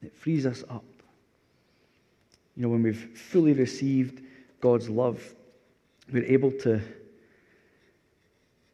It 0.02 0.14
frees 0.14 0.46
us 0.46 0.62
up. 0.70 0.84
You 2.56 2.62
know, 2.62 2.68
when 2.68 2.82
we've 2.82 3.18
fully 3.18 3.52
received 3.52 4.22
God's 4.60 4.88
love, 4.88 5.22
we're 6.12 6.24
able 6.24 6.50
to, 6.52 6.80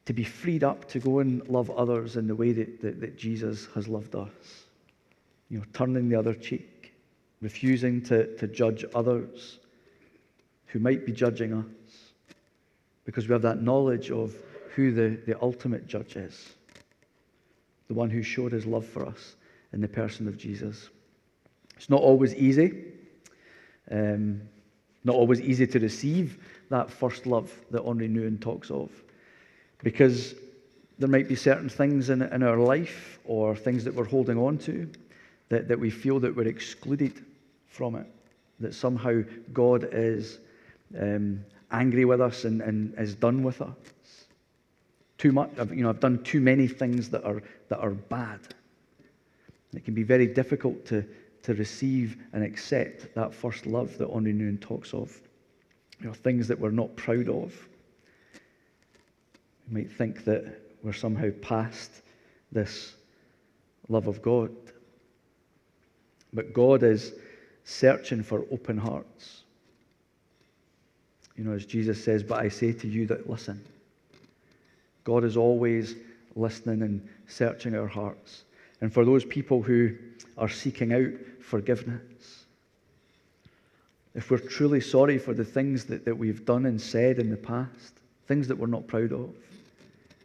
to 0.07 0.13
be 0.13 0.25
freed 0.25 0.65
up 0.65 0.89
to 0.89 0.99
go 0.99 1.19
and 1.19 1.47
love 1.49 1.71
others 1.71 2.17
in 2.17 2.27
the 2.27 2.35
way 2.35 2.53
that, 2.53 2.81
that, 2.81 3.01
that 3.01 3.17
Jesus 3.17 3.67
has 3.75 3.89
loved 3.89 4.15
us. 4.15 4.31
You 5.49 5.59
know, 5.59 5.65
turning 5.73 6.09
the 6.09 6.17
other 6.17 6.35
cheek, 6.35 6.95
refusing 7.41 8.03
to, 8.03 8.37
to 8.37 8.47
judge 8.47 8.85
others 8.95 9.59
who 10.67 10.79
might 10.79 11.07
be 11.07 11.13
judging 11.13 11.53
us, 11.53 11.65
because 13.05 13.29
we 13.29 13.33
have 13.33 13.43
that 13.43 13.63
knowledge 13.63 14.11
of 14.11 14.35
who 14.75 14.91
the, 14.91 15.21
the 15.27 15.41
ultimate 15.41 15.87
judge 15.87 16.17
is, 16.17 16.55
the 17.89 17.95
one 17.95 18.11
who 18.11 18.23
showed 18.23 18.53
his 18.53 18.67
love 18.67 18.87
for 18.87 19.07
us 19.07 19.37
in 19.73 19.81
the 19.81 19.89
person 19.89 20.27
of 20.27 20.37
Jesus. 20.37 20.89
It's 21.77 21.91
not 21.91 22.01
always 22.01 22.35
easy. 22.35 22.85
Um, 23.91 24.41
not 25.05 25.17
always 25.17 25.41
easy 25.41 25.67
to 25.67 25.79
receive 25.79 26.39
that 26.75 26.91
first 26.91 27.25
love 27.25 27.53
that 27.71 27.85
Henri 27.85 28.09
Nouwen 28.09 28.41
talks 28.41 28.69
of. 28.69 28.91
Because 29.85 30.35
there 30.99 31.09
might 31.09 31.29
be 31.29 31.37
certain 31.37 31.69
things 31.69 32.11
in, 32.11 32.21
in 32.21 32.43
our 32.43 32.57
life 32.57 33.21
or 33.25 33.55
things 33.55 33.85
that 33.85 33.95
we're 33.95 34.05
holding 34.05 34.37
on 34.37 34.59
to 34.59 34.91
that, 35.51 35.69
that 35.69 35.79
we 35.79 35.89
feel 35.89 36.19
that 36.19 36.35
we're 36.35 36.49
excluded 36.49 37.25
from 37.69 37.95
it. 37.95 38.07
That 38.59 38.75
somehow 38.75 39.23
God 39.53 39.89
is 39.93 40.39
um, 41.01 41.45
angry 41.71 42.05
with 42.05 42.21
us 42.21 42.43
and, 42.45 42.61
and 42.61 42.93
is 42.99 43.15
done 43.15 43.45
with 43.45 43.63
us. 43.63 43.77
Too 45.17 45.31
much, 45.31 45.51
you 45.71 45.85
know, 45.85 45.91
I've 45.91 46.01
done 46.01 46.25
too 46.25 46.41
many 46.41 46.67
things 46.67 47.09
that 47.11 47.25
are, 47.25 47.41
that 47.69 47.79
are 47.79 47.91
bad. 47.91 48.41
It 49.73 49.85
can 49.85 49.95
be 49.95 50.03
very 50.03 50.27
difficult 50.27 50.85
to, 50.87 51.05
to 51.45 51.55
receive 51.55 52.17
and 52.33 52.43
accept 52.43 53.15
that 53.15 53.33
first 53.33 53.65
love 53.65 53.97
that 53.99 54.09
Henri 54.09 54.33
Nouwen 54.33 54.61
talks 54.61 54.93
of. 54.93 55.21
You 56.01 56.07
know, 56.07 56.13
things 56.13 56.49
that 56.49 56.59
we're 56.59 56.71
not 56.71 56.97
proud 56.97 57.29
of. 57.29 57.55
We 59.69 59.83
might 59.83 59.93
think 59.93 60.25
that 60.25 60.61
we're 60.83 60.93
somehow 60.93 61.31
past 61.41 62.03
this 62.53 62.95
love 63.89 64.07
of 64.07 64.21
God. 64.23 64.51
But 66.33 66.53
God 66.53 66.83
is 66.83 67.13
searching 67.65 68.23
for 68.23 68.45
open 68.51 68.77
hearts. 68.77 69.43
You 71.37 71.45
know, 71.45 71.53
as 71.53 71.67
Jesus 71.67 72.03
says, 72.03 72.23
but 72.23 72.41
I 72.41 72.49
say 72.49 72.73
to 72.73 72.87
you 72.89 73.07
that 73.07 73.29
listen. 73.29 73.65
God 75.05 75.25
is 75.25 75.37
always 75.37 75.97
listening 76.37 76.83
and 76.83 77.07
searching 77.27 77.75
our 77.75 77.87
hearts. 77.87 78.45
And 78.81 78.93
for 78.93 79.05
those 79.05 79.25
people 79.25 79.63
who 79.63 79.97
are 80.37 80.49
seeking 80.49 80.93
out 80.93 81.11
forgiveness. 81.43 82.03
If 84.15 84.31
we're 84.31 84.39
truly 84.39 84.81
sorry 84.81 85.19
for 85.19 85.35
the 85.35 85.45
things 85.45 85.85
that, 85.87 86.05
that 86.05 86.17
we've 86.17 86.45
done 86.45 86.67
and 86.67 86.81
said 86.81 87.19
in 87.19 87.31
the 87.31 87.37
past, 87.37 87.95
things 88.27 88.49
that 88.49 88.57
we're 88.57 88.67
not 88.69 88.87
proud 88.87 89.13
of, 89.13 89.35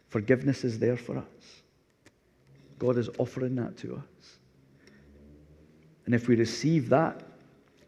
forgiveness 0.08 0.64
is 0.64 0.78
there 0.78 0.96
for 0.96 1.18
us. 1.18 1.24
God 2.78 2.96
is 2.96 3.10
offering 3.18 3.56
that 3.56 3.76
to 3.78 3.96
us. 3.96 4.36
And 6.06 6.14
if 6.14 6.28
we 6.28 6.36
receive 6.36 6.88
that, 6.90 7.20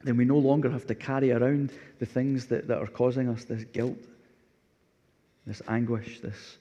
then 0.02 0.16
we 0.16 0.24
no 0.24 0.38
longer 0.38 0.70
have 0.70 0.86
to 0.88 0.94
carry 0.94 1.30
around 1.30 1.72
the 2.00 2.06
things 2.06 2.46
that, 2.46 2.66
that 2.66 2.78
are 2.78 2.88
causing 2.88 3.28
us 3.28 3.44
this 3.44 3.64
guilt, 3.64 3.98
this 5.46 5.62
anguish, 5.68 6.20
this 6.20 6.58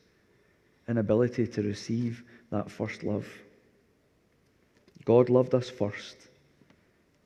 inability 0.88 1.48
to 1.48 1.64
receive 1.64 2.24
that 2.52 2.70
first 2.70 3.04
love. 3.04 3.28
God 5.04 5.30
loved 5.30 5.56
us 5.56 5.70
first, 5.70 6.16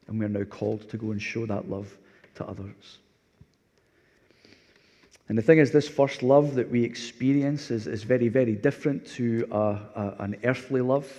and 0.07 0.17
we 0.17 0.25
are 0.25 0.29
now 0.29 0.43
called 0.45 0.89
to 0.89 0.98
go 0.98 1.12
and 1.12 1.22
show 1.22 1.45
that 1.45 1.69
love 1.69 1.98
to 2.36 2.46
others. 2.46 3.00
And 5.27 5.38
the 5.38 5.42
thing 5.42 5.58
is, 5.58 5.72
this 5.72 5.88
first 5.88 6.22
love 6.22 6.54
that 6.56 6.70
we 6.70 6.84
experience 6.84 7.72
is, 7.72 7.88
is 7.88 8.04
very, 8.04 8.27
very 8.27 8.54
different 8.54 9.06
to 9.08 9.48
a, 9.51 9.58
a, 9.58 10.15
an 10.20 10.36
earthly 10.44 10.82
love. 10.82 11.12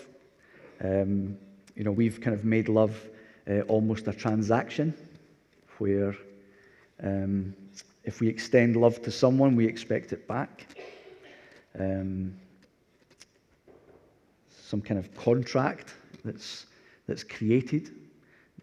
Um, 0.82 1.36
you 1.74 1.82
know, 1.82 1.90
we've 1.90 2.20
kind 2.20 2.34
of 2.34 2.44
made 2.44 2.68
love 2.68 2.96
uh, 3.50 3.60
almost 3.62 4.06
a 4.06 4.12
transaction 4.12 4.94
where 5.78 6.14
um, 7.02 7.54
if 8.04 8.20
we 8.20 8.28
extend 8.28 8.76
love 8.76 9.02
to 9.02 9.10
someone, 9.10 9.56
we 9.56 9.66
expect 9.66 10.12
it 10.12 10.28
back. 10.28 10.68
Um, 11.78 12.34
some 14.48 14.80
kind 14.80 14.98
of 14.98 15.14
contract 15.16 15.94
that's, 16.24 16.66
that's 17.08 17.24
created 17.24 17.90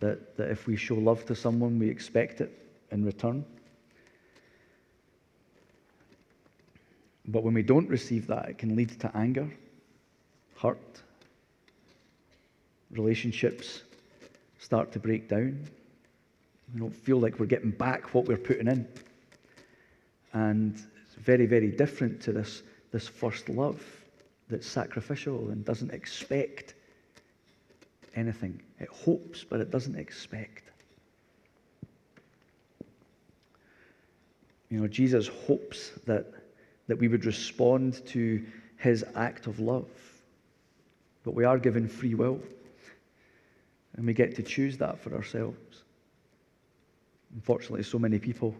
that, 0.03 0.35
that 0.35 0.51
if 0.51 0.67
we 0.67 0.75
show 0.75 0.95
love 0.95 1.25
to 1.25 1.35
someone, 1.35 1.79
we 1.79 1.89
expect 1.89 2.41
it 2.41 2.51
in 2.91 3.05
return. 3.05 3.45
But 7.25 7.43
when 7.43 7.53
we 7.53 7.63
don't 7.63 7.87
receive 7.87 8.27
that, 8.27 8.49
it 8.49 8.57
can 8.57 8.75
lead 8.75 8.99
to 8.99 9.15
anger, 9.15 9.49
hurt, 10.57 11.01
relationships 12.91 13.83
start 14.59 14.91
to 14.91 14.99
break 14.99 15.29
down. 15.29 15.65
We 16.73 16.81
don't 16.81 16.95
feel 16.95 17.19
like 17.19 17.39
we're 17.39 17.45
getting 17.45 17.71
back 17.71 18.13
what 18.13 18.25
we're 18.25 18.37
putting 18.37 18.67
in. 18.67 18.85
And 20.33 20.73
it's 20.73 21.15
very, 21.15 21.45
very 21.45 21.71
different 21.71 22.21
to 22.23 22.33
this, 22.33 22.63
this 22.91 23.07
first 23.07 23.47
love 23.47 23.81
that's 24.49 24.67
sacrificial 24.67 25.49
and 25.49 25.63
doesn't 25.63 25.93
expect 25.93 26.73
anything. 28.15 28.61
It 28.79 28.89
hopes, 28.89 29.43
but 29.43 29.59
it 29.59 29.71
doesn't 29.71 29.95
expect. 29.95 30.63
You 34.69 34.79
know, 34.79 34.87
Jesus 34.87 35.27
hopes 35.27 35.91
that, 36.05 36.25
that 36.87 36.97
we 36.97 37.07
would 37.07 37.25
respond 37.25 38.05
to 38.07 38.43
his 38.77 39.05
act 39.15 39.47
of 39.47 39.59
love. 39.59 39.89
But 41.23 41.35
we 41.35 41.45
are 41.45 41.59
given 41.59 41.87
free 41.87 42.15
will. 42.15 42.39
And 43.95 44.07
we 44.07 44.13
get 44.13 44.35
to 44.37 44.43
choose 44.43 44.77
that 44.77 44.99
for 44.99 45.13
ourselves. 45.13 45.83
Unfortunately, 47.35 47.83
so 47.83 47.99
many 47.99 48.19
people, 48.19 48.55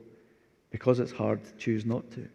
because 0.69 0.99
it's 0.99 1.11
hard, 1.11 1.39
choose 1.57 1.85
not 1.85 2.09
to. 2.11 2.27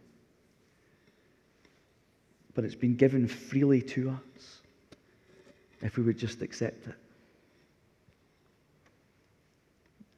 But 2.54 2.64
it's 2.64 2.74
been 2.74 2.96
given 2.96 3.28
freely 3.28 3.82
to 3.82 4.10
us 4.10 4.60
if 5.82 5.96
we 5.96 6.02
would 6.02 6.18
just 6.18 6.42
accept 6.42 6.88
it. 6.88 6.96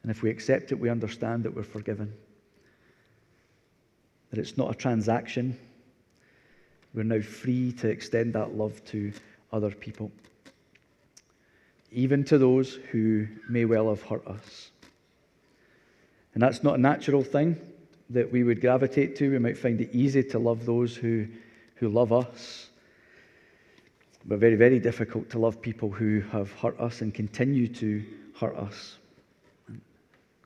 And 0.03 0.11
if 0.11 0.23
we 0.23 0.31
accept 0.31 0.73
it, 0.73 0.81
we 0.81 0.89
understand 0.89 1.45
that 1.45 1.55
we're 1.55 1.63
forgiven. 1.63 2.13
That 4.31 4.39
it's 4.39 4.57
not 4.57 4.71
a 4.71 4.75
transaction. 4.75 5.59
We're 6.95 7.05
now 7.05 7.21
free 7.21 7.73
to 7.73 7.89
extend 7.89 8.35
that 8.35 8.55
love 8.57 8.85
to 8.87 9.13
other 9.53 9.71
people 9.71 10.11
even 11.93 12.25
to 12.25 12.39
those 12.39 12.75
who 12.93 13.27
may 13.49 13.65
well 13.65 13.89
have 13.89 14.03
hurt 14.03 14.27
us. 14.27 14.71
And 16.35 16.43
that's 16.43 16.63
not 16.63 16.79
a 16.79 16.81
natural 16.81 17.23
thing 17.23 17.57
that 18.11 18.31
we 18.31 18.45
would 18.45 18.61
gravitate 18.61 19.17
to. 19.17 19.31
We 19.31 19.39
might 19.39 19.59
find 19.59 19.81
it 19.81 19.91
easy 19.93 20.23
to 20.25 20.39
love 20.39 20.65
those 20.65 20.95
who, 20.95 21.27
who 21.77 21.89
love 21.89 22.13
us, 22.13 22.69
but 24.25 24.39
very, 24.39 24.55
very 24.55 24.79
difficult 24.79 25.31
to 25.31 25.39
love 25.39 25.61
people 25.61 25.91
who 25.91 26.21
have 26.33 26.53
hurt 26.53 26.79
us 26.79 27.01
and 27.01 27.13
continue 27.13 27.67
to 27.69 28.05
hurt 28.39 28.57
us, 28.57 28.97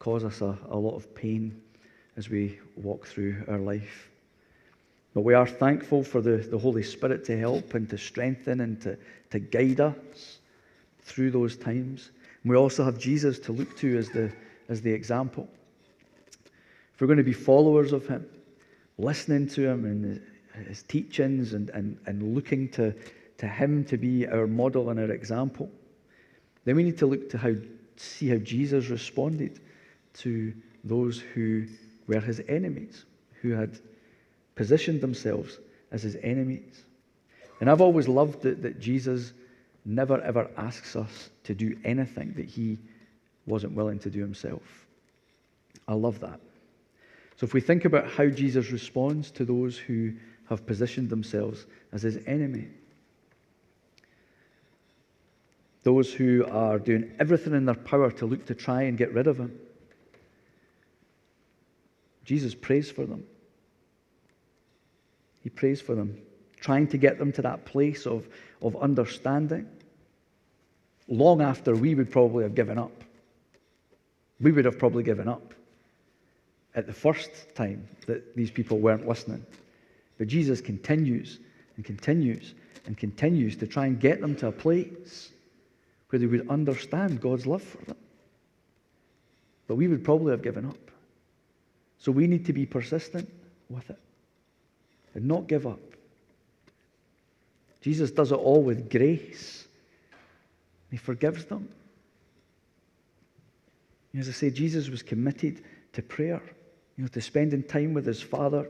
cause 0.05 0.23
us 0.23 0.43
a, 0.43 0.59
a 0.69 0.77
lot 0.77 0.95
of 0.95 1.15
pain 1.15 1.59
as 2.19 2.29
we 2.29 2.59
walk 2.77 3.07
through 3.07 3.43
our 3.49 3.59
life. 3.59 4.11
But 5.15 5.23
we 5.23 5.33
are 5.33 5.47
thankful 5.47 6.05
for 6.05 6.21
the, 6.21 6.37
the 6.37 6.59
Holy 6.59 6.83
Spirit 6.83 7.25
to 7.25 7.39
help 7.39 7.73
and 7.73 7.89
to 7.89 7.97
strengthen 7.97 8.61
and 8.61 8.79
to, 8.83 8.99
to 9.31 9.39
guide 9.39 9.81
us 9.81 10.41
through 11.01 11.31
those 11.31 11.57
times. 11.57 12.11
And 12.43 12.51
we 12.51 12.57
also 12.57 12.85
have 12.85 12.99
Jesus 12.99 13.39
to 13.41 13.53
look 13.53 13.79
to 13.79 13.97
as 13.97 14.11
the, 14.11 14.31
as 14.69 14.83
the 14.83 14.93
example. 14.93 15.49
If 16.93 17.01
we're 17.01 17.07
going 17.07 17.17
to 17.17 17.25
be 17.25 17.33
followers 17.33 17.95
of 17.95 18.07
him, 18.07 18.27
listening 18.99 19.49
to 19.49 19.67
him 19.67 19.87
and 19.87 20.67
his 20.69 20.83
teachings 20.83 21.55
and, 21.55 21.71
and, 21.71 21.97
and 22.05 22.35
looking 22.35 22.69
to, 22.73 22.95
to 23.39 23.49
him 23.49 23.87
to 23.87 23.97
be 23.97 24.29
our 24.29 24.47
model 24.47 24.91
and 24.91 25.01
our 25.01 25.13
example, 25.13 25.71
then 26.67 26.77
we 26.77 26.83
need 26.83 26.99
to 26.99 27.07
look 27.07 27.31
to 27.31 27.39
how, 27.39 27.55
see 27.97 28.29
how 28.29 28.37
Jesus 28.37 28.89
responded 28.89 29.61
to 30.15 30.53
those 30.85 31.19
who 31.19 31.67
were 32.07 32.21
his 32.21 32.41
enemies, 32.49 33.05
who 33.41 33.51
had 33.51 33.79
positioned 34.55 35.01
themselves 35.01 35.59
as 35.91 36.03
his 36.03 36.17
enemies. 36.23 36.83
And 37.61 37.71
I've 37.71 37.81
always 37.81 38.09
loved 38.09 38.43
that, 38.43 38.63
that 38.63 38.81
Jesus 38.81 39.33
never 39.85 40.21
ever 40.23 40.51
asks 40.57 40.97
us 40.97 41.31
to 41.45 41.55
do 41.55 41.77
anything 41.85 42.35
that 42.35 42.47
he 42.47 42.79
wasn't 43.47 43.75
willing 43.75 43.99
to 44.01 44.11
do 44.11 44.21
himself. 44.21 44.63
I 45.87 45.95
love 45.95 46.21
that. 46.21 46.41
So 47.37 47.45
if 47.45 47.53
we 47.53 47.61
think 47.61 47.85
about 47.85 48.09
how 48.09 48.27
Jesus 48.27 48.71
responds 48.71 49.31
to 49.33 49.45
those 49.45 49.77
who 49.77 50.13
have 50.49 50.67
positioned 50.67 51.11
themselves 51.11 51.67
as 51.93 52.03
his 52.03 52.19
enemy, 52.27 52.69
those 55.83 56.13
who 56.13 56.47
are 56.51 56.79
doing 56.79 57.13
everything 57.19 57.55
in 57.55 57.67
their 57.67 57.75
power 57.75 58.11
to 58.13 58.27
look 58.27 58.47
to 58.47 58.55
try 58.55 58.83
and 58.83 58.97
get 58.97 59.13
rid 59.13 59.27
of 59.27 59.39
him, 59.39 59.59
Jesus 62.25 62.55
prays 62.55 62.91
for 62.91 63.07
them. 63.07 63.25
He 65.43 65.51
prays 65.51 65.81
for 65.81 65.95
them 65.95 66.19
trying 66.65 66.87
to 66.89 66.97
get 66.97 67.19
them 67.19 67.31
to 67.31 67.43
that 67.43 67.67
place 67.67 68.07
of, 68.07 68.27
of 68.63 68.75
understanding 68.77 69.69
long 71.09 71.43
after 71.43 71.77
we 71.77 71.95
would 71.95 72.11
probably 72.11 72.43
have 72.43 72.55
given 72.55 72.79
up. 72.79 73.05
We 74.41 74.51
would 74.51 74.65
have 74.65 74.79
probably 74.79 75.03
given 75.03 75.29
up 75.29 75.53
at 76.75 76.87
the 76.87 76.93
first 76.95 77.55
time 77.55 77.87
that 78.07 78.35
these 78.35 78.51
people 78.51 78.79
weren't 78.79 79.07
listening. 79.07 79.45
But 80.17 80.29
Jesus 80.29 80.63
continues 80.63 81.39
and 81.77 81.85
continues 81.85 82.55
and 82.87 82.97
continues 82.97 83.57
to 83.57 83.67
try 83.67 83.85
and 83.85 84.01
get 84.01 84.23
them 84.23 84.35
to 84.37 84.49
a 84.49 84.53
place 84.53 85.31
where 86.09 86.19
they 86.19 86.27
would 86.27 86.49
understand 86.49 87.21
God's 87.21 87.47
love 87.47 87.63
for 87.63 87.85
them. 87.85 87.97
But 89.67 89.77
we 89.77 89.89
would 89.89 90.03
probably 90.03 90.31
have 90.31 90.43
given 90.43 90.65
up. 90.65 90.91
So 92.05 92.13
we 92.13 92.27
need 92.27 92.45
to 92.45 92.53
be 92.53 92.67
persistent 92.67 93.27
with 93.71 93.89
it 93.89 93.99
and 95.15 95.27
not 95.27 95.47
give 95.47 95.67
up. 95.67 95.81
Jesus 97.81 98.11
does 98.11 98.31
it 98.31 98.35
all 98.35 98.63
with 98.63 98.91
grace. 98.91 99.67
He 100.91 100.99
forgives 100.99 101.47
them. 101.47 101.67
As 104.15 104.29
I 104.29 104.33
say, 104.33 104.51
Jesus 104.51 104.91
was 104.91 105.03
committed 105.03 105.63
to 105.95 106.03
prayer, 106.03 106.43
you 106.99 107.05
know, 107.05 107.09
to 107.09 107.23
spending 107.23 107.63
time 107.63 107.95
with 107.95 108.05
his 108.05 108.21
Father, 108.21 108.69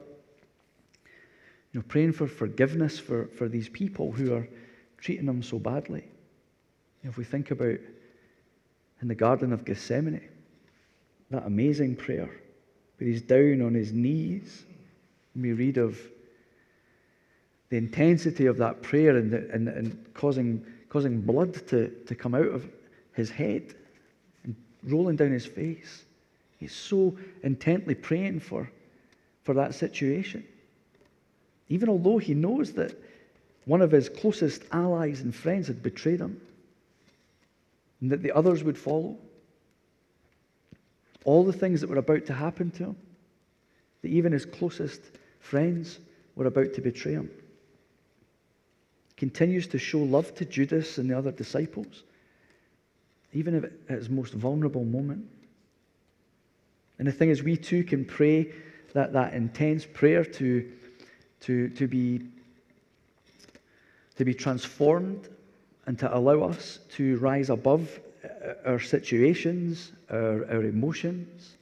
you 1.73 1.81
know, 1.81 1.85
praying 1.89 2.13
for 2.13 2.29
forgiveness 2.29 3.01
for, 3.01 3.27
for 3.27 3.49
these 3.49 3.69
people 3.69 4.13
who 4.13 4.33
are 4.33 4.49
treating 4.99 5.27
him 5.27 5.43
so 5.43 5.59
badly. 5.59 6.03
You 7.03 7.09
know, 7.09 7.11
if 7.11 7.17
we 7.17 7.25
think 7.25 7.51
about 7.51 7.81
in 9.03 9.09
the 9.09 9.15
Garden 9.17 9.53
of 9.53 9.65
Gethsemane, 9.65 10.21
that 11.31 11.45
amazing 11.47 11.97
prayer, 11.97 12.31
where 12.99 13.09
he's 13.09 13.23
down 13.23 13.63
on 13.63 13.75
his 13.75 13.93
knees, 13.93 14.65
and 15.35 15.43
we 15.43 15.53
read 15.53 15.79
of 15.79 15.99
the 17.71 17.77
intensity 17.77 18.47
of 18.47 18.57
that 18.59 18.83
prayer 18.83 19.17
and, 19.17 19.33
and, 19.35 19.69
and 19.69 20.15
causing, 20.15 20.65
causing 20.89 21.21
blood 21.21 21.55
to, 21.69 21.89
to 22.07 22.15
come 22.15 22.35
out 22.35 22.47
of 22.47 22.69
his 23.15 23.31
head 23.31 23.75
and 24.45 24.55
rolling 24.85 25.17
down 25.17 25.33
his 25.33 25.47
face. 25.47 26.05
He's 26.59 26.75
so 26.75 27.17
intently 27.43 27.95
praying 27.95 28.41
for, 28.41 28.71
for 29.43 29.55
that 29.55 29.75
situation. 29.75 30.45
Even 31.69 31.89
although 31.89 32.19
he 32.19 32.35
knows 32.35 32.73
that 32.75 32.95
one 33.65 33.83
of 33.83 33.91
his 33.91 34.09
closest 34.09 34.63
allies 34.71 35.23
and 35.23 35.35
friends 35.35 35.67
had 35.67 35.83
betrayed 35.83 36.21
him 36.21 36.41
and 38.01 38.13
that 38.13 38.23
the 38.23 38.33
others 38.33 38.63
would 38.63 38.79
follow. 38.79 39.17
All 41.25 41.45
the 41.45 41.53
things 41.53 41.81
that 41.81 41.91
were 41.91 41.99
about 41.99 42.27
to 42.27 42.33
happen 42.33 42.71
to 42.73 42.85
him, 42.85 42.97
that 44.03 44.09
even 44.09 44.33
his 44.33 44.47
closest 44.47 45.01
friends 45.41 45.99
were 46.37 46.47
about 46.47 46.75
to 46.75 46.81
betray 46.81 47.13
him 47.13 47.31
continues 49.17 49.67
to 49.69 49.79
show 49.79 50.01
love 50.01 50.35
to 50.35 50.45
Judas 50.45 50.99
and 50.99 51.09
the 51.09 51.17
other 51.17 51.31
disciples, 51.31 52.03
even 53.33 53.65
at 53.89 53.97
his 53.97 54.11
most 54.11 54.35
vulnerable 54.35 54.85
moment. 54.85 55.25
And 56.99 57.09
the 57.09 57.13
thing 57.13 57.31
is, 57.31 57.43
we 57.43 57.57
too 57.57 57.85
can 57.85 58.05
pray 58.05 58.53
that, 58.93 59.13
that 59.13 59.35
intense 59.35 59.87
prayer 59.87 60.25
to, 60.25 60.71
to, 61.41 61.69
to 61.71 61.89
be 61.89 62.23
to 64.17 64.25
be 64.25 64.35
transformed 64.35 65.29
and 65.87 65.99
to 65.99 66.17
allow 66.17 66.43
us 66.43 66.79
to 66.89 67.17
rise 67.17 67.51
above 67.51 67.99
Uh, 68.25 68.71
our 68.71 68.81
situations, 68.81 69.93
our, 70.11 70.47
our 70.51 70.65
emotions, 70.65 71.57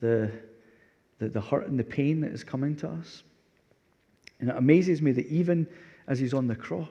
the, 0.00 0.30
the, 1.18 1.28
the 1.28 1.40
hurt 1.40 1.66
and 1.68 1.78
the 1.78 1.84
pain 1.84 2.20
that 2.20 2.32
is 2.32 2.44
coming 2.44 2.76
to 2.76 2.88
us. 2.88 3.22
And 4.40 4.48
it 4.48 4.56
amazes 4.56 5.02
me 5.02 5.12
that 5.12 5.26
even 5.26 5.66
as 6.08 6.18
he's 6.18 6.32
on 6.32 6.46
the 6.46 6.56
cross, 6.56 6.88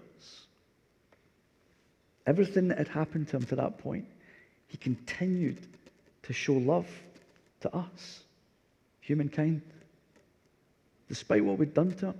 everything 2.28 2.68
that 2.68 2.78
had 2.78 2.88
happened 2.88 3.28
to 3.30 3.38
him 3.38 3.46
to 3.46 3.56
that 3.56 3.80
point, 3.80 4.06
he 4.68 4.78
continued 4.78 5.60
to 6.24 6.34
show 6.34 6.54
love 6.54 6.88
to 7.62 7.76
us, 7.76 8.24
humankind, 9.02 9.62
despite 11.08 11.44
what 11.44 11.58
we'd 11.58 11.74
done 11.74 11.92
to 11.94 12.08
him. 12.08 12.16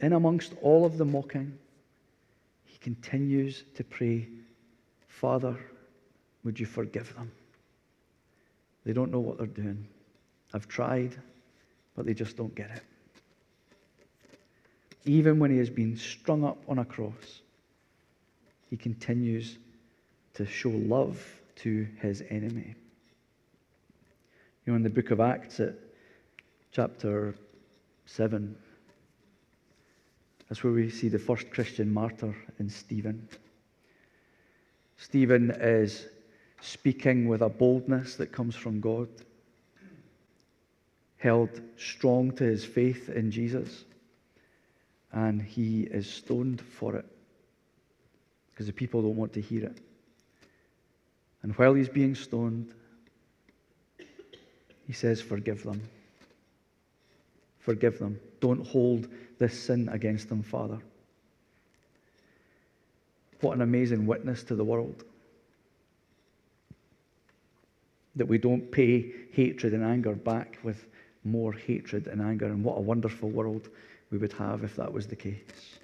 In 0.00 0.12
amongst 0.12 0.52
all 0.62 0.84
of 0.84 0.98
the 0.98 1.04
mocking, 1.04 1.58
he 2.64 2.78
continues 2.78 3.64
to 3.74 3.82
pray, 3.82 4.28
Father, 5.14 5.56
would 6.42 6.58
you 6.58 6.66
forgive 6.66 7.14
them? 7.14 7.30
They 8.84 8.92
don't 8.92 9.12
know 9.12 9.20
what 9.20 9.38
they're 9.38 9.46
doing. 9.46 9.86
I've 10.52 10.66
tried, 10.66 11.14
but 11.94 12.04
they 12.04 12.14
just 12.14 12.36
don't 12.36 12.54
get 12.54 12.70
it. 12.70 12.82
Even 15.04 15.38
when 15.38 15.52
he 15.52 15.58
has 15.58 15.70
been 15.70 15.96
strung 15.96 16.44
up 16.44 16.58
on 16.68 16.80
a 16.80 16.84
cross, 16.84 17.42
he 18.68 18.76
continues 18.76 19.56
to 20.34 20.44
show 20.44 20.70
love 20.70 21.24
to 21.56 21.86
his 22.00 22.24
enemy. 22.28 22.74
You 24.66 24.72
know, 24.72 24.76
in 24.76 24.82
the 24.82 24.90
book 24.90 25.12
of 25.12 25.20
Acts, 25.20 25.60
at 25.60 25.74
chapter 26.72 27.36
7, 28.06 28.56
that's 30.48 30.64
where 30.64 30.72
we 30.72 30.90
see 30.90 31.08
the 31.08 31.20
first 31.20 31.50
Christian 31.52 31.94
martyr 31.94 32.34
in 32.58 32.68
Stephen. 32.68 33.28
Stephen 35.04 35.50
is 35.50 36.06
speaking 36.62 37.28
with 37.28 37.42
a 37.42 37.48
boldness 37.50 38.16
that 38.16 38.32
comes 38.32 38.56
from 38.56 38.80
God, 38.80 39.06
held 41.18 41.60
strong 41.76 42.32
to 42.36 42.44
his 42.44 42.64
faith 42.64 43.10
in 43.10 43.30
Jesus, 43.30 43.84
and 45.12 45.42
he 45.42 45.82
is 45.82 46.08
stoned 46.08 46.62
for 46.62 46.96
it 46.96 47.04
because 48.50 48.66
the 48.66 48.72
people 48.72 49.02
don't 49.02 49.14
want 49.14 49.34
to 49.34 49.42
hear 49.42 49.64
it. 49.64 49.76
And 51.42 51.52
while 51.58 51.74
he's 51.74 51.90
being 51.90 52.14
stoned, 52.14 52.72
he 54.86 54.94
says, 54.94 55.20
Forgive 55.20 55.64
them. 55.64 55.82
Forgive 57.58 57.98
them. 57.98 58.18
Don't 58.40 58.66
hold 58.66 59.08
this 59.38 59.64
sin 59.64 59.90
against 59.90 60.30
them, 60.30 60.42
Father. 60.42 60.78
What 63.44 63.56
an 63.56 63.60
amazing 63.60 64.06
witness 64.06 64.42
to 64.44 64.54
the 64.54 64.64
world. 64.64 65.04
That 68.16 68.24
we 68.24 68.38
don't 68.38 68.72
pay 68.72 69.12
hatred 69.32 69.74
and 69.74 69.84
anger 69.84 70.14
back 70.14 70.56
with 70.62 70.86
more 71.24 71.52
hatred 71.52 72.06
and 72.06 72.22
anger. 72.22 72.46
And 72.46 72.64
what 72.64 72.78
a 72.78 72.80
wonderful 72.80 73.28
world 73.28 73.68
we 74.10 74.16
would 74.16 74.32
have 74.32 74.64
if 74.64 74.76
that 74.76 74.90
was 74.90 75.06
the 75.06 75.16
case. 75.16 75.76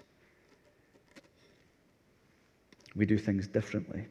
We 2.97 3.05
do 3.05 3.19
things 3.19 3.47
differently 3.47 4.07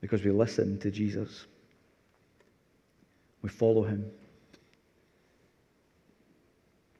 because 0.00 0.24
we 0.24 0.30
listen 0.30 0.78
to 0.78 0.90
Jesus. 0.90 1.44
We 3.42 3.50
follow 3.50 3.82
him. 3.82 4.10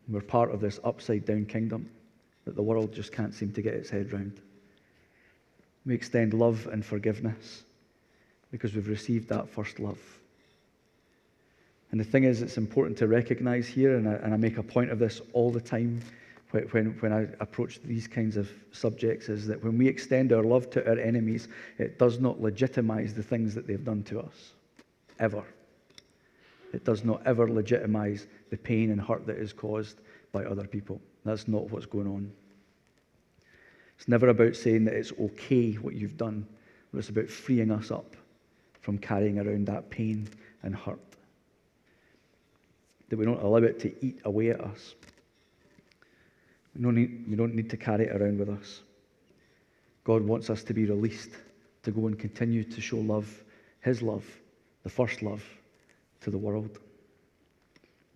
We're 0.06 0.20
part 0.20 0.52
of 0.52 0.60
this 0.60 0.78
upside 0.84 1.24
down 1.24 1.46
kingdom 1.46 1.88
that 2.48 2.56
the 2.56 2.62
world 2.62 2.94
just 2.94 3.12
can't 3.12 3.34
seem 3.34 3.52
to 3.52 3.60
get 3.60 3.74
its 3.74 3.90
head 3.90 4.10
round. 4.10 4.40
We 5.84 5.94
extend 5.94 6.32
love 6.32 6.66
and 6.72 6.82
forgiveness 6.82 7.62
because 8.50 8.72
we've 8.72 8.88
received 8.88 9.28
that 9.28 9.50
first 9.50 9.78
love. 9.78 9.98
And 11.90 12.00
the 12.00 12.04
thing 12.04 12.24
is, 12.24 12.40
it's 12.40 12.56
important 12.56 12.96
to 12.98 13.06
recognize 13.06 13.68
here, 13.68 13.98
and 13.98 14.08
I, 14.08 14.14
and 14.14 14.32
I 14.32 14.38
make 14.38 14.56
a 14.56 14.62
point 14.62 14.90
of 14.90 14.98
this 14.98 15.20
all 15.34 15.50
the 15.50 15.60
time 15.60 16.00
when, 16.52 16.96
when 17.00 17.12
I 17.12 17.28
approach 17.40 17.82
these 17.82 18.08
kinds 18.08 18.38
of 18.38 18.50
subjects, 18.72 19.28
is 19.28 19.46
that 19.46 19.62
when 19.62 19.76
we 19.76 19.86
extend 19.86 20.32
our 20.32 20.42
love 20.42 20.70
to 20.70 20.88
our 20.88 20.98
enemies, 20.98 21.48
it 21.76 21.98
does 21.98 22.18
not 22.18 22.40
legitimize 22.40 23.12
the 23.12 23.22
things 23.22 23.54
that 23.54 23.66
they've 23.66 23.84
done 23.84 24.04
to 24.04 24.20
us, 24.20 24.52
ever. 25.18 25.44
It 26.72 26.86
does 26.86 27.04
not 27.04 27.20
ever 27.26 27.46
legitimize 27.46 28.26
the 28.48 28.56
pain 28.56 28.90
and 28.90 29.00
hurt 29.02 29.26
that 29.26 29.36
is 29.36 29.52
caused 29.52 30.00
by 30.32 30.46
other 30.46 30.66
people. 30.66 30.98
That's 31.28 31.46
not 31.46 31.70
what's 31.70 31.84
going 31.84 32.06
on. 32.06 32.32
It's 33.98 34.08
never 34.08 34.28
about 34.28 34.56
saying 34.56 34.86
that 34.86 34.94
it's 34.94 35.12
okay 35.20 35.72
what 35.74 35.94
you've 35.94 36.16
done, 36.16 36.46
but 36.90 37.00
it's 37.00 37.10
about 37.10 37.28
freeing 37.28 37.70
us 37.70 37.90
up 37.90 38.16
from 38.80 38.96
carrying 38.96 39.38
around 39.38 39.66
that 39.66 39.90
pain 39.90 40.26
and 40.62 40.74
hurt. 40.74 40.98
That 43.10 43.18
we 43.18 43.26
don't 43.26 43.42
allow 43.42 43.58
it 43.58 43.78
to 43.80 43.92
eat 44.04 44.20
away 44.24 44.50
at 44.50 44.60
us. 44.62 44.94
We 46.74 46.82
don't 46.82 46.94
need, 46.94 47.26
we 47.28 47.36
don't 47.36 47.54
need 47.54 47.68
to 47.70 47.76
carry 47.76 48.06
it 48.06 48.16
around 48.16 48.38
with 48.38 48.48
us. 48.48 48.80
God 50.04 50.22
wants 50.22 50.48
us 50.48 50.62
to 50.62 50.72
be 50.72 50.86
released 50.86 51.32
to 51.82 51.90
go 51.90 52.06
and 52.06 52.18
continue 52.18 52.64
to 52.64 52.80
show 52.80 52.98
love, 52.98 53.44
His 53.82 54.00
love, 54.00 54.24
the 54.82 54.88
first 54.88 55.20
love 55.20 55.44
to 56.22 56.30
the 56.30 56.38
world. 56.38 56.78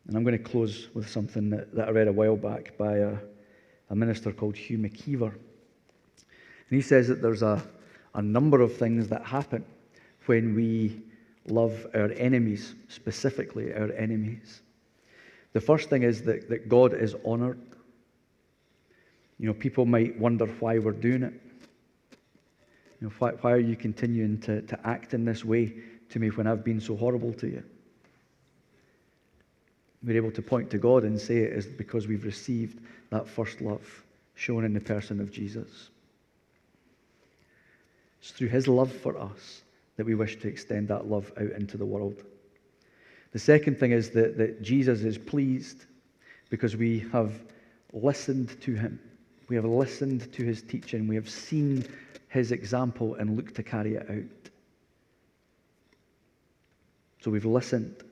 And 0.07 0.17
I'm 0.17 0.25
going 0.25 0.37
to 0.37 0.43
close 0.43 0.89
with 0.95 1.09
something 1.09 1.51
that, 1.51 1.75
that 1.75 1.89
I 1.89 1.91
read 1.91 2.09
a 2.09 2.13
while 2.13 2.37
back 2.37 2.77
by 2.77 2.97
a, 2.97 3.17
a 3.91 3.95
minister 3.95 4.33
called 4.33 4.57
Hugh 4.57 4.79
McKeever. 4.79 5.33
And 5.33 6.77
he 6.77 6.81
says 6.81 7.09
that 7.09 7.23
there's 7.23 7.43
a, 7.43 7.63
a 8.15 8.23
number 8.23 8.61
of 8.61 8.77
things 8.77 9.09
that 9.09 9.25
happen 9.25 9.65
when 10.27 10.55
we 10.55 11.03
love 11.47 11.87
our 11.95 12.11
enemies, 12.13 12.75
specifically 12.89 13.73
our 13.75 13.93
enemies. 13.93 14.63
The 15.53 15.61
first 15.61 15.91
thing 15.91 16.03
is 16.03 16.23
that, 16.23 16.49
that 16.49 16.69
God 16.69 16.95
is 16.95 17.15
honored. 17.25 17.61
You 19.39 19.49
know, 19.49 19.55
people 19.55 19.85
might 19.85 20.19
wonder 20.19 20.47
why 20.47 20.79
we're 20.79 20.93
doing 20.93 21.25
it. 21.25 21.35
You 23.01 23.09
know, 23.09 23.13
why, 23.19 23.33
why 23.33 23.53
are 23.53 23.59
you 23.59 23.77
continuing 23.77 24.39
to, 24.43 24.63
to 24.63 24.87
act 24.87 25.15
in 25.15 25.25
this 25.25 25.45
way 25.45 25.75
to 26.11 26.19
me 26.19 26.29
when 26.29 26.47
I've 26.47 26.65
been 26.65 26.81
so 26.81 26.97
horrible 26.97 27.33
to 27.35 27.49
you? 27.49 27.65
We're 30.05 30.17
able 30.17 30.33
to 30.33 30.43
point 30.43 30.71
to 30.71 30.79
God 30.79 31.05
and 31.05 31.21
say 31.21 31.39
it 31.39 31.53
is 31.53 31.67
because 31.67 32.09
we've 32.09 32.25
received 32.25 32.81
that 33.11 33.29
first 33.29 33.61
love 33.61 34.05
shown 34.35 34.65
in 34.65 34.75
the 34.75 34.81
person 34.81 35.21
of 35.21 35.31
Jesus. 35.31 35.91
It's 38.21 38.31
through 38.31 38.49
his 38.49 38.69
love 38.69 38.93
for 38.93 39.19
us 39.19 39.63
that 39.97 40.07
we 40.07 40.15
wish 40.15 40.41
to 40.41 40.49
extend 40.49 40.89
that 40.89 41.07
love 41.07 41.31
out 41.39 41.51
into 41.51 41.77
the 41.77 41.87
world. 41.87 42.23
The 43.33 43.39
second 43.39 43.79
thing 43.79 43.93
is 43.93 44.11
that, 44.11 44.37
that 44.39 44.63
Jesus 44.63 45.03
is 45.03 45.19
pleased 45.19 45.87
because 46.51 46.77
we 46.77 47.01
have 47.13 47.33
listened 47.93 48.61
to 48.63 48.75
him. 48.75 49.01
We 49.49 49.57
have 49.57 49.65
listened 49.65 50.33
to 50.33 50.45
his 50.45 50.63
teaching. 50.63 51.07
We 51.09 51.15
have 51.15 51.29
seen 51.29 51.87
his 52.29 52.53
example 52.53 53.15
and 53.17 53.37
looked 53.37 53.55
to 53.57 53.63
carry 53.63 53.97
it 53.97 54.11
out. 54.11 54.51
So 57.21 57.31
we've 57.31 57.45
listened. 57.45 58.03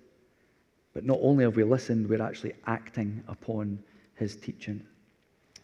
But 0.93 1.05
not 1.05 1.19
only 1.23 1.45
have 1.45 1.57
we 1.57 1.65
listened, 1.65 2.09
we're 2.09 2.23
actually 2.23 2.55
acting 2.67 3.23
upon 3.29 3.79
his 4.15 4.37
teaching. 4.37 4.83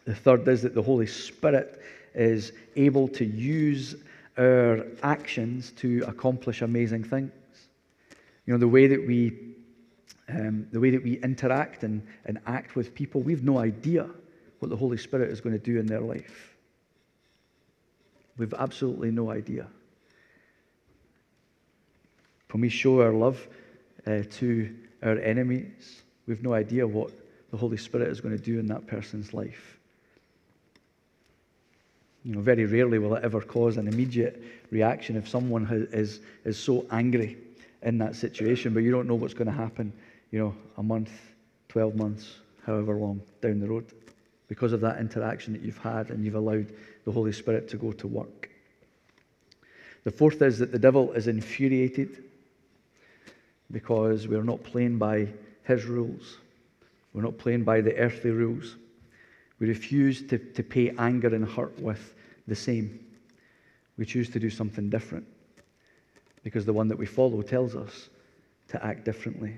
The 0.05 0.15
third 0.15 0.47
is 0.47 0.63
that 0.63 0.75
the 0.75 0.83
Holy 0.83 1.07
Spirit 1.07 1.83
is 2.15 2.53
able 2.77 3.09
to 3.09 3.25
use 3.25 3.97
our 4.39 4.87
actions 5.03 5.73
to 5.73 6.05
accomplish 6.07 6.63
amazing 6.63 7.05
things. 7.05 7.33
You 8.47 8.55
know, 8.55 8.59
the 8.59 8.69
way 8.69 8.87
that 8.87 9.05
we, 9.05 9.55
um, 10.29 10.69
the 10.71 10.79
way 10.79 10.91
that 10.91 11.03
we 11.03 11.19
interact 11.19 11.83
and, 11.83 12.07
and 12.25 12.39
act 12.47 12.77
with 12.77 12.95
people, 12.95 13.21
we've 13.21 13.43
no 13.43 13.59
idea 13.59 14.09
what 14.61 14.69
the 14.69 14.77
Holy 14.77 14.97
Spirit 14.97 15.31
is 15.31 15.41
going 15.41 15.59
to 15.59 15.65
do 15.65 15.79
in 15.79 15.87
their 15.87 16.01
life. 16.01 16.57
We've 18.39 18.55
absolutely 18.55 19.11
no 19.11 19.31
idea. 19.31 19.67
When 22.53 22.61
we 22.61 22.69
show 22.69 23.01
our 23.01 23.13
love 23.13 23.47
uh, 24.07 24.23
to 24.31 24.75
our 25.03 25.19
enemies. 25.19 26.03
We've 26.27 26.43
no 26.43 26.55
idea 26.55 26.87
what 26.87 27.11
the 27.51 27.57
Holy 27.57 27.77
Spirit 27.77 28.09
is 28.09 28.21
going 28.21 28.37
to 28.37 28.43
do 28.43 28.59
in 28.59 28.67
that 28.67 28.87
person's 28.87 29.33
life. 29.33 29.79
You 32.25 32.35
know, 32.35 32.41
very 32.41 32.65
rarely 32.65 32.99
will 32.99 33.15
it 33.15 33.23
ever 33.23 33.41
cause 33.41 33.77
an 33.77 33.87
immediate 33.87 34.43
reaction 34.71 35.17
if 35.17 35.29
someone 35.29 35.65
has, 35.67 35.83
is, 35.93 36.21
is 36.45 36.59
so 36.59 36.85
angry 36.91 37.37
in 37.83 37.99
that 37.99 38.17
situation, 38.17 38.75
but 38.75 38.81
you 38.81 38.91
don't 38.91 39.07
know 39.07 39.15
what's 39.15 39.35
going 39.35 39.47
to 39.47 39.53
happen, 39.53 39.93
you 40.33 40.41
know, 40.41 40.55
a 40.77 40.83
month, 40.83 41.13
12 41.69 41.95
months, 41.95 42.39
however 42.65 42.95
long 42.95 43.21
down 43.41 43.61
the 43.61 43.69
road, 43.69 43.87
because 44.49 44.73
of 44.73 44.81
that 44.81 44.99
interaction 44.99 45.53
that 45.53 45.63
you've 45.63 45.79
had 45.79 46.11
and 46.11 46.25
you've 46.25 46.35
allowed 46.35 46.73
the 47.05 47.13
Holy 47.13 47.33
Spirit 47.33 47.69
to 47.69 47.77
go 47.77 47.93
to 47.93 48.09
work. 48.09 48.51
The 50.03 50.11
fourth 50.11 50.43
is 50.43 50.59
that 50.59 50.73
the 50.73 50.79
devil 50.79 51.13
is 51.13 51.29
infuriated 51.29 52.25
because 53.71 54.29
we're 54.29 54.43
not 54.43 54.63
playing 54.63 54.99
by 54.99 55.29
his 55.65 55.85
rules. 55.85 56.39
We're 57.13 57.23
not 57.23 57.39
playing 57.39 57.65
by 57.65 57.81
the 57.81 57.97
earthly 57.97 58.31
rules. 58.31 58.77
We 59.59 59.69
refuse 59.69 60.27
to, 60.29 60.39
to 60.39 60.63
pay 60.63 60.91
anger 60.99 61.35
and 61.35 61.49
hurt 61.49 61.79
with 61.81 62.15
the 62.47 62.55
same. 62.55 63.01
We 63.97 64.05
choose 64.05 64.29
to 64.31 64.41
do 64.41 64.51
something 64.51 64.91
different 64.91 65.27
because 66.43 66.65
the 66.65 66.73
one 66.73 66.89
that 66.89 66.99
we 66.99 67.07
follow 67.07 67.43
tells 67.43 67.75
us 67.75 68.09
to 68.69 68.85
act 68.85 69.05
differently. 69.05 69.57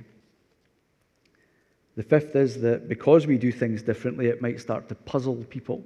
The 1.97 2.03
fifth 2.05 2.37
is 2.37 2.61
that 2.61 2.89
because 2.89 3.27
we 3.27 3.39
do 3.39 3.51
things 3.51 3.83
differently, 3.83 4.29
it 4.29 4.41
might 4.41 4.61
start 4.61 4.89
to 4.89 4.95
puzzle 4.95 5.35
people. 5.51 5.83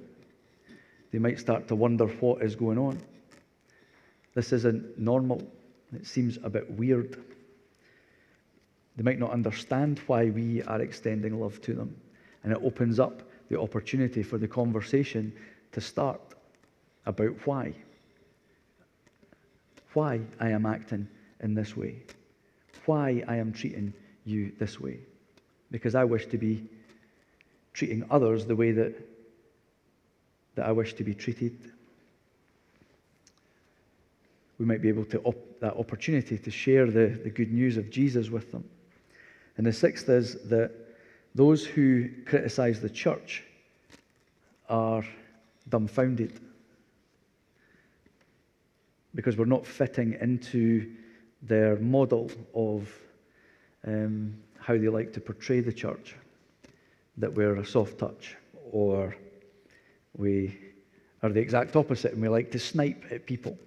They 1.11 1.17
might 1.17 1.39
start 1.39 1.67
to 1.69 1.75
wonder 1.75 2.05
what 2.05 2.43
is 2.43 2.55
going 2.55 2.77
on. 2.77 3.01
This 4.35 4.53
isn't 4.53 4.99
normal. 4.99 5.41
It 5.91 6.05
seems 6.05 6.37
a 6.43 6.49
bit 6.49 6.69
weird. 6.69 7.17
They 8.95 9.03
might 9.03 9.19
not 9.19 9.31
understand 9.31 9.99
why 10.07 10.29
we 10.29 10.61
are 10.63 10.81
extending 10.81 11.39
love 11.39 11.59
to 11.61 11.73
them. 11.73 11.95
And 12.43 12.53
it 12.53 12.59
opens 12.61 12.99
up 12.99 13.23
the 13.49 13.59
opportunity 13.59 14.21
for 14.23 14.37
the 14.37 14.47
conversation 14.47 15.33
to 15.71 15.81
start 15.81 16.21
about 17.05 17.35
why. 17.45 17.73
Why 19.93 20.21
I 20.39 20.49
am 20.49 20.65
acting 20.65 21.07
in 21.41 21.53
this 21.53 21.75
way. 21.75 22.03
Why 22.85 23.23
I 23.27 23.37
am 23.37 23.51
treating 23.51 23.93
you 24.25 24.51
this 24.59 24.79
way. 24.79 24.99
Because 25.71 25.95
I 25.95 26.03
wish 26.03 26.27
to 26.27 26.37
be 26.37 26.69
treating 27.73 28.05
others 28.11 28.45
the 28.45 28.55
way 28.55 28.71
that, 28.71 28.93
that 30.55 30.67
I 30.67 30.71
wish 30.71 30.93
to 30.95 31.03
be 31.03 31.15
treated. 31.15 31.71
We 34.59 34.65
might 34.65 34.81
be 34.81 34.89
able 34.89 35.05
to 35.05 35.19
op- 35.21 35.59
that 35.61 35.75
opportunity 35.77 36.37
to 36.37 36.51
share 36.51 36.85
the, 36.85 37.07
the 37.23 37.29
good 37.31 37.51
news 37.51 37.77
of 37.77 37.89
Jesus 37.89 38.29
with 38.29 38.51
them. 38.51 38.63
And 39.57 39.65
the 39.65 39.73
sixth 39.73 40.09
is 40.09 40.41
that 40.49 40.71
those 41.35 41.65
who 41.65 42.09
criticize 42.25 42.79
the 42.79 42.89
church 42.89 43.43
are 44.69 45.03
dumbfounded 45.69 46.39
because 49.15 49.37
we're 49.37 49.45
not 49.45 49.65
fitting 49.65 50.17
into 50.21 50.91
their 51.41 51.75
model 51.77 52.31
of 52.55 52.91
um, 53.85 54.35
how 54.59 54.77
they 54.77 54.87
like 54.87 55.13
to 55.13 55.19
portray 55.19 55.59
the 55.59 55.73
church. 55.73 56.15
That 57.17 57.33
we're 57.33 57.57
a 57.57 57.65
soft 57.65 57.99
touch, 57.99 58.35
or 58.71 59.15
we 60.17 60.57
are 61.21 61.29
the 61.29 61.39
exact 61.39 61.75
opposite 61.75 62.13
and 62.13 62.21
we 62.21 62.27
like 62.27 62.49
to 62.51 62.59
snipe 62.59 63.03
at 63.11 63.27
people, 63.27 63.57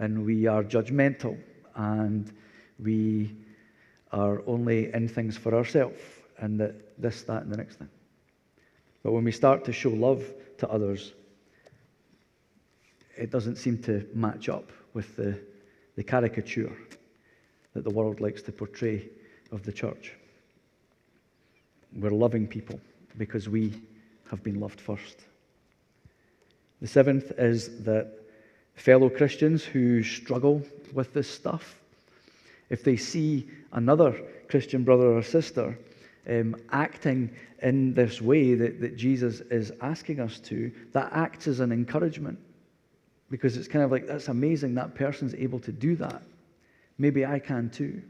and 0.00 0.24
we 0.26 0.46
are 0.46 0.64
judgmental, 0.64 1.38
and 1.76 2.32
we 2.80 3.36
are 4.14 4.42
only 4.46 4.92
in 4.94 5.08
things 5.08 5.36
for 5.36 5.54
ourselves, 5.54 6.00
and 6.38 6.58
that 6.60 7.00
this, 7.00 7.22
that, 7.22 7.42
and 7.42 7.52
the 7.52 7.56
next 7.56 7.76
thing. 7.76 7.88
But 9.02 9.12
when 9.12 9.24
we 9.24 9.32
start 9.32 9.64
to 9.64 9.72
show 9.72 9.90
love 9.90 10.22
to 10.58 10.70
others, 10.70 11.12
it 13.16 13.30
doesn't 13.30 13.56
seem 13.56 13.78
to 13.82 14.06
match 14.14 14.48
up 14.48 14.70
with 14.94 15.16
the, 15.16 15.38
the 15.96 16.04
caricature 16.04 16.72
that 17.74 17.82
the 17.82 17.90
world 17.90 18.20
likes 18.20 18.40
to 18.42 18.52
portray 18.52 19.08
of 19.50 19.64
the 19.64 19.72
church. 19.72 20.12
We're 21.92 22.10
loving 22.10 22.46
people 22.46 22.80
because 23.18 23.48
we 23.48 23.72
have 24.30 24.42
been 24.44 24.60
loved 24.60 24.80
first. 24.80 25.24
The 26.80 26.88
seventh 26.88 27.32
is 27.36 27.82
that 27.84 28.12
fellow 28.74 29.08
Christians 29.08 29.64
who 29.64 30.02
struggle 30.04 30.62
with 30.92 31.12
this 31.12 31.28
stuff, 31.28 31.80
if 32.74 32.82
they 32.82 32.96
see 32.96 33.48
another 33.70 34.20
Christian 34.48 34.82
brother 34.82 35.16
or 35.16 35.22
sister 35.22 35.78
um, 36.28 36.56
acting 36.72 37.30
in 37.62 37.94
this 37.94 38.20
way 38.20 38.54
that, 38.54 38.80
that 38.80 38.96
Jesus 38.96 39.40
is 39.42 39.70
asking 39.80 40.18
us 40.18 40.40
to, 40.40 40.72
that 40.92 41.12
acts 41.12 41.46
as 41.46 41.60
an 41.60 41.70
encouragement 41.70 42.36
because 43.30 43.56
it's 43.56 43.68
kind 43.68 43.84
of 43.84 43.92
like, 43.92 44.08
that's 44.08 44.26
amazing 44.26 44.74
that 44.74 44.96
person's 44.96 45.34
able 45.36 45.60
to 45.60 45.70
do 45.70 45.94
that. 45.94 46.20
Maybe 46.98 47.24
I 47.24 47.38
can 47.38 47.70
too. 47.70 48.02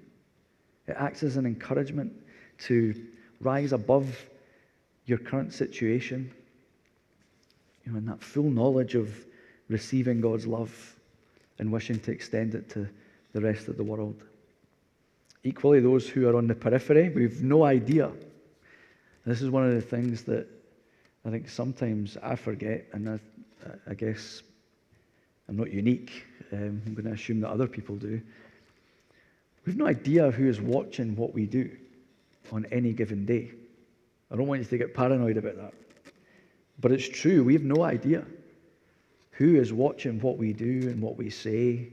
It 0.86 0.96
acts 0.98 1.22
as 1.22 1.36
an 1.36 1.44
encouragement 1.44 2.10
to 2.60 2.94
rise 3.40 3.72
above 3.72 4.08
your 5.04 5.18
current 5.18 5.52
situation. 5.52 6.32
You 7.84 7.92
know, 7.92 7.98
in 7.98 8.06
that 8.06 8.22
full 8.22 8.50
knowledge 8.50 8.94
of 8.94 9.26
receiving 9.68 10.22
God's 10.22 10.46
love 10.46 10.72
and 11.58 11.70
wishing 11.70 12.00
to 12.00 12.12
extend 12.12 12.54
it 12.54 12.70
to 12.70 12.88
the 13.34 13.42
rest 13.42 13.68
of 13.68 13.76
the 13.76 13.84
world. 13.84 14.22
Equally, 15.44 15.80
those 15.80 16.08
who 16.08 16.26
are 16.28 16.36
on 16.36 16.46
the 16.46 16.54
periphery, 16.54 17.10
we've 17.10 17.42
no 17.42 17.64
idea. 17.64 18.10
This 19.26 19.42
is 19.42 19.50
one 19.50 19.66
of 19.66 19.74
the 19.74 19.80
things 19.80 20.22
that 20.24 20.46
I 21.26 21.30
think 21.30 21.48
sometimes 21.48 22.16
I 22.22 22.34
forget, 22.34 22.86
and 22.92 23.08
I, 23.08 23.20
I 23.86 23.94
guess 23.94 24.42
I'm 25.48 25.56
not 25.56 25.70
unique. 25.70 26.24
Um, 26.52 26.82
I'm 26.86 26.94
going 26.94 27.06
to 27.06 27.12
assume 27.12 27.40
that 27.40 27.50
other 27.50 27.66
people 27.66 27.96
do. 27.96 28.20
We've 29.66 29.76
no 29.76 29.86
idea 29.86 30.30
who 30.30 30.48
is 30.48 30.60
watching 30.60 31.16
what 31.16 31.34
we 31.34 31.46
do 31.46 31.70
on 32.52 32.66
any 32.70 32.92
given 32.92 33.24
day. 33.24 33.50
I 34.30 34.36
don't 34.36 34.46
want 34.46 34.60
you 34.60 34.66
to 34.66 34.78
get 34.78 34.94
paranoid 34.94 35.36
about 35.36 35.56
that. 35.56 35.74
But 36.80 36.92
it's 36.92 37.08
true, 37.08 37.44
we 37.44 37.52
have 37.52 37.62
no 37.62 37.82
idea 37.82 38.24
who 39.32 39.56
is 39.56 39.72
watching 39.72 40.20
what 40.20 40.38
we 40.38 40.52
do 40.52 40.88
and 40.88 41.00
what 41.00 41.16
we 41.16 41.30
say. 41.30 41.88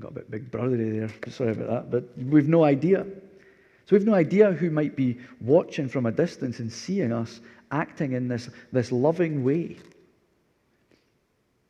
Got 0.00 0.12
a 0.12 0.14
bit 0.14 0.30
big 0.30 0.50
brothery 0.50 1.00
there, 1.00 1.32
sorry 1.32 1.52
about 1.52 1.90
that, 1.90 1.90
but 1.90 2.24
we've 2.24 2.48
no 2.48 2.62
idea. 2.62 3.04
So 3.86 3.96
we've 3.96 4.06
no 4.06 4.14
idea 4.14 4.52
who 4.52 4.70
might 4.70 4.94
be 4.94 5.18
watching 5.40 5.88
from 5.88 6.06
a 6.06 6.12
distance 6.12 6.60
and 6.60 6.72
seeing 6.72 7.12
us 7.12 7.40
acting 7.70 8.12
in 8.12 8.28
this, 8.28 8.48
this 8.70 8.92
loving 8.92 9.42
way 9.42 9.76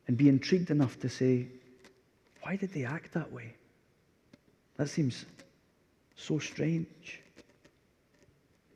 and 0.08 0.16
be 0.16 0.28
intrigued 0.28 0.70
enough 0.70 0.98
to 1.00 1.08
say, 1.08 1.46
why 2.42 2.56
did 2.56 2.72
they 2.72 2.84
act 2.84 3.14
that 3.14 3.32
way? 3.32 3.54
That 4.76 4.88
seems 4.88 5.24
so 6.16 6.38
strange. 6.38 7.20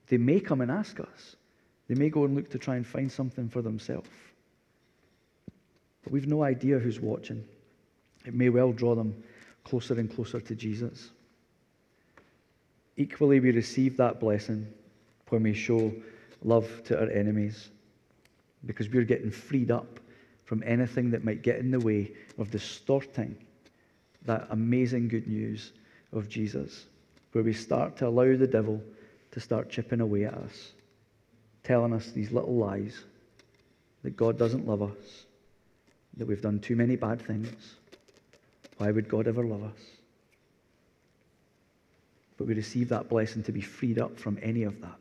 They 0.09 0.19
may 0.19 0.41
come 0.41 0.61
and 0.61 0.71
ask 0.71 1.01
us. 1.01 1.37
They 1.89 1.95
may 1.95 2.11
go 2.11 2.25
and 2.25 2.35
look 2.35 2.51
to 2.51 2.59
try 2.59 2.77
and 2.77 2.87
find 2.87 3.11
something 3.11 3.49
for 3.49 3.61
themselves. 3.61 4.09
But 6.05 6.13
we've 6.13 6.27
no 6.27 6.43
idea 6.43 6.79
who's 6.79 7.01
watching. 7.01 7.45
It 8.25 8.35
may 8.35 8.49
well 8.49 8.73
draw 8.73 8.95
them 8.95 9.23
closer 9.65 9.95
and 9.99 10.13
closer 10.15 10.41
to 10.41 10.55
Jesus. 10.55 11.11
Equally, 12.97 13.41
we 13.41 13.51
receive 13.53 13.97
that 13.97 14.21
blessing 14.21 14.67
when 15.29 15.43
we 15.43 15.55
show 15.55 15.93
love 16.45 16.83
to 16.85 16.99
our 16.99 17.09
enemies 17.11 17.71
because 18.67 18.89
we're 18.89 19.05
getting 19.05 19.31
freed 19.31 19.71
up 19.71 19.99
from 20.45 20.63
anything 20.67 21.11
that 21.11 21.25
might 21.25 21.43
get 21.43 21.59
in 21.59 21.71
the 21.71 21.81
way 21.81 22.13
of 22.39 22.51
distorting 22.51 23.37
that 24.25 24.47
amazing 24.51 25.09
good 25.09 25.27
news 25.27 25.73
of 26.13 26.29
Jesus, 26.29 26.85
where 27.33 27.43
we 27.43 27.53
start 27.53 27.97
to 27.97 28.07
allow 28.07 28.37
the 28.37 28.47
devil 28.47 28.81
to 29.31 29.41
start 29.41 29.71
chipping 29.71 30.01
away 30.01 30.25
at 30.25 30.35
us, 30.35 30.73
telling 31.65 31.93
us 31.93 32.11
these 32.11 32.31
little 32.31 32.55
lies 32.55 33.05
that 34.03 34.17
God 34.17 34.39
doesn't 34.39 34.67
love 34.67 34.83
us, 34.83 35.27
that 36.17 36.27
we've 36.27 36.43
done 36.43 36.61
too 36.61 36.77
many 36.77 36.97
bad 36.97 37.21
things. 37.23 37.77
Why 38.83 38.91
would 38.91 39.09
God 39.09 39.29
ever 39.29 39.45
love 39.45 39.63
us? 39.63 39.79
But 42.37 42.49
we 42.49 42.55
receive 42.55 42.89
that 42.89 43.09
blessing 43.09 43.45
to 43.45 43.53
be 43.53 43.61
freed 43.61 43.97
up 43.97 44.19
from 44.19 44.41
any 44.43 44.65
of 44.65 44.81
that. 44.81 44.99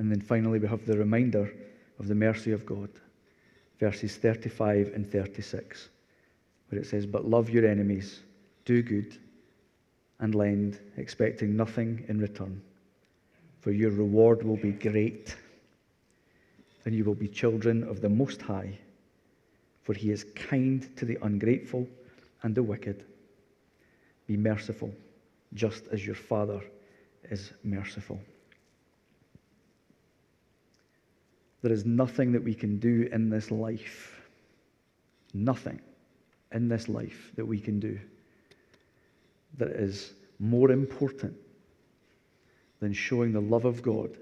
And 0.00 0.10
then 0.10 0.20
finally, 0.20 0.58
we 0.58 0.66
have 0.66 0.84
the 0.84 0.98
reminder 0.98 1.48
of 2.00 2.08
the 2.08 2.16
mercy 2.16 2.50
of 2.50 2.66
God, 2.66 2.88
verses 3.78 4.16
35 4.16 4.90
and 4.96 5.08
36, 5.08 5.90
where 6.70 6.80
it 6.80 6.86
says, 6.86 7.06
But 7.06 7.24
love 7.24 7.48
your 7.48 7.64
enemies, 7.64 8.18
do 8.64 8.82
good, 8.82 9.16
and 10.18 10.34
lend, 10.34 10.80
expecting 10.96 11.54
nothing 11.54 12.04
in 12.08 12.18
return, 12.18 12.60
for 13.60 13.70
your 13.70 13.92
reward 13.92 14.42
will 14.42 14.56
be 14.56 14.72
great, 14.72 15.36
and 16.84 16.96
you 16.96 17.04
will 17.04 17.14
be 17.14 17.28
children 17.28 17.84
of 17.84 18.00
the 18.00 18.08
Most 18.08 18.42
High, 18.42 18.76
for 19.82 19.94
he 19.94 20.10
is 20.10 20.24
kind 20.34 20.94
to 20.96 21.04
the 21.04 21.18
ungrateful 21.22 21.86
and 22.42 22.54
the 22.54 22.62
wicked. 22.62 23.04
Be 24.26 24.36
merciful, 24.36 24.92
just 25.54 25.88
as 25.88 26.06
your 26.06 26.14
Father 26.14 26.60
is 27.30 27.52
merciful. 27.64 28.20
There 31.62 31.72
is 31.72 31.84
nothing 31.84 32.32
that 32.32 32.42
we 32.42 32.54
can 32.54 32.78
do 32.78 33.08
in 33.12 33.30
this 33.30 33.50
life, 33.50 34.20
nothing 35.32 35.80
in 36.52 36.68
this 36.68 36.88
life 36.88 37.32
that 37.36 37.46
we 37.46 37.58
can 37.58 37.78
do 37.78 37.98
that 39.58 39.68
is 39.68 40.12
more 40.38 40.70
important 40.70 41.34
than 42.80 42.92
showing 42.92 43.32
the 43.32 43.40
love 43.40 43.64
of 43.64 43.82
God 43.82 44.16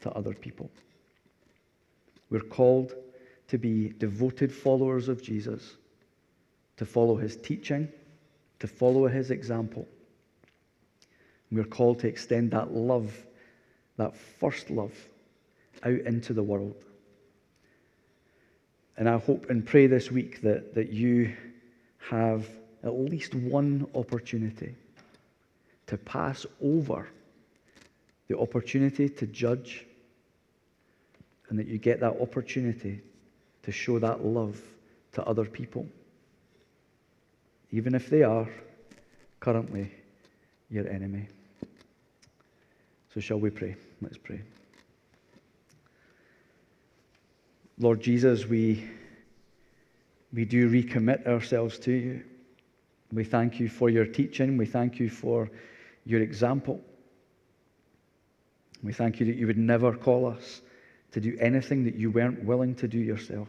to 0.00 0.10
other 0.12 0.32
people. 0.32 0.70
We're 2.30 2.40
called 2.40 2.94
to 3.48 3.58
be 3.58 3.90
devoted 3.98 4.52
followers 4.52 5.08
of 5.08 5.22
Jesus, 5.22 5.76
to 6.76 6.84
follow 6.84 7.16
his 7.16 7.36
teaching, 7.36 7.88
to 8.58 8.66
follow 8.66 9.06
his 9.06 9.30
example. 9.30 9.86
We're 11.50 11.64
called 11.64 12.00
to 12.00 12.08
extend 12.08 12.50
that 12.50 12.72
love 12.72 13.12
that 13.96 14.16
first 14.16 14.70
love 14.70 14.92
out 15.82 16.00
into 16.00 16.32
the 16.32 16.42
world. 16.42 16.74
And 18.96 19.08
I 19.08 19.18
hope 19.18 19.50
and 19.50 19.64
pray 19.64 19.86
this 19.86 20.10
week 20.10 20.40
that, 20.42 20.74
that 20.74 20.90
you 20.90 21.34
have 21.98 22.48
at 22.82 22.94
least 22.94 23.34
one 23.34 23.86
opportunity 23.94 24.74
to 25.86 25.96
pass 25.98 26.46
over 26.62 27.08
the 28.28 28.38
opportunity 28.38 29.08
to 29.08 29.26
judge, 29.26 29.86
and 31.48 31.58
that 31.58 31.68
you 31.68 31.78
get 31.78 32.00
that 32.00 32.20
opportunity 32.20 33.00
to 33.66 33.72
show 33.72 33.98
that 33.98 34.24
love 34.24 34.60
to 35.12 35.24
other 35.24 35.44
people, 35.44 35.86
even 37.72 37.96
if 37.96 38.08
they 38.08 38.22
are 38.22 38.48
currently 39.40 39.90
your 40.70 40.88
enemy. 40.88 41.26
So, 43.12 43.18
shall 43.18 43.40
we 43.40 43.50
pray? 43.50 43.74
Let's 44.00 44.18
pray. 44.18 44.40
Lord 47.78 48.00
Jesus, 48.00 48.46
we, 48.46 48.88
we 50.32 50.44
do 50.44 50.70
recommit 50.70 51.26
ourselves 51.26 51.76
to 51.80 51.92
you. 51.92 52.22
We 53.12 53.24
thank 53.24 53.58
you 53.58 53.68
for 53.68 53.90
your 53.90 54.06
teaching. 54.06 54.56
We 54.56 54.66
thank 54.66 55.00
you 55.00 55.10
for 55.10 55.50
your 56.04 56.20
example. 56.20 56.80
We 58.84 58.92
thank 58.92 59.18
you 59.18 59.26
that 59.26 59.34
you 59.34 59.48
would 59.48 59.58
never 59.58 59.92
call 59.92 60.26
us 60.26 60.62
to 61.16 61.20
do 61.22 61.34
anything 61.40 61.82
that 61.84 61.94
you 61.94 62.10
weren't 62.10 62.44
willing 62.44 62.74
to 62.74 62.86
do 62.86 62.98
yourself. 62.98 63.48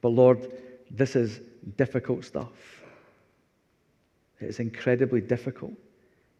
But 0.00 0.08
Lord, 0.08 0.50
this 0.90 1.14
is 1.14 1.40
difficult 1.76 2.24
stuff. 2.24 2.82
It's 4.40 4.58
incredibly 4.58 5.20
difficult 5.20 5.74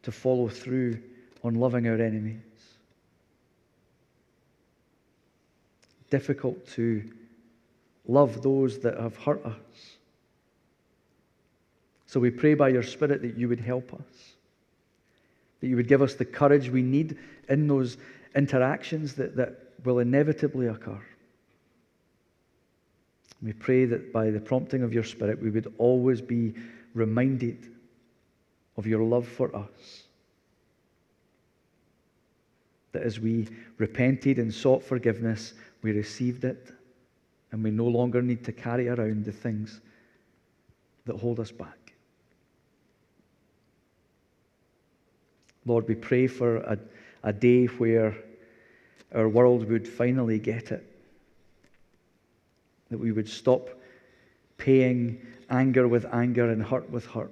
to 0.03 0.11
follow 0.11 0.49
through 0.49 0.99
on 1.41 1.55
loving 1.55 1.87
our 1.87 1.93
enemies. 1.93 2.41
Difficult 6.09 6.67
to 6.71 7.01
love 8.09 8.41
those 8.41 8.79
that 8.79 8.99
have 8.99 9.15
hurt 9.15 9.45
us. 9.45 9.53
So 12.07 12.19
we 12.19 12.29
pray 12.29 12.55
by 12.55 12.67
your 12.67 12.83
Spirit 12.83 13.21
that 13.21 13.37
you 13.37 13.47
would 13.47 13.61
help 13.61 13.93
us, 13.93 14.33
that 15.61 15.67
you 15.67 15.77
would 15.77 15.87
give 15.87 16.01
us 16.01 16.15
the 16.15 16.25
courage 16.25 16.69
we 16.69 16.81
need 16.81 17.17
in 17.47 17.69
those 17.69 17.95
interactions 18.35 19.13
that, 19.15 19.35
that 19.35 19.71
will 19.83 19.99
inevitably 19.99 20.67
occur. 20.67 21.01
We 23.41 23.53
pray 23.53 23.85
that 23.85 24.11
by 24.11 24.31
the 24.31 24.39
prompting 24.39 24.81
of 24.83 24.93
your 24.93 25.03
Spirit, 25.03 25.41
we 25.41 25.49
would 25.49 25.73
always 25.77 26.21
be 26.21 26.53
reminded 26.93 27.67
of 28.77 28.87
your 28.87 29.03
love 29.03 29.27
for 29.27 29.55
us. 29.55 30.03
That 32.93 33.03
as 33.03 33.19
we 33.19 33.47
repented 33.77 34.39
and 34.39 34.53
sought 34.53 34.83
forgiveness, 34.83 35.53
we 35.81 35.91
received 35.91 36.45
it, 36.45 36.71
and 37.51 37.63
we 37.63 37.71
no 37.71 37.85
longer 37.85 38.21
need 38.21 38.43
to 38.45 38.51
carry 38.51 38.87
around 38.87 39.25
the 39.25 39.31
things 39.31 39.81
that 41.05 41.17
hold 41.17 41.39
us 41.39 41.51
back. 41.51 41.93
Lord, 45.65 45.87
we 45.87 45.95
pray 45.95 46.27
for 46.27 46.57
a, 46.57 46.77
a 47.23 47.33
day 47.33 47.65
where 47.65 48.15
our 49.13 49.29
world 49.29 49.69
would 49.69 49.87
finally 49.87 50.39
get 50.39 50.71
it. 50.71 50.83
That 52.89 52.97
we 52.97 53.11
would 53.11 53.29
stop 53.29 53.69
paying 54.57 55.21
anger 55.49 55.87
with 55.87 56.05
anger 56.13 56.49
and 56.49 56.63
hurt 56.63 56.89
with 56.89 57.05
hurt. 57.05 57.31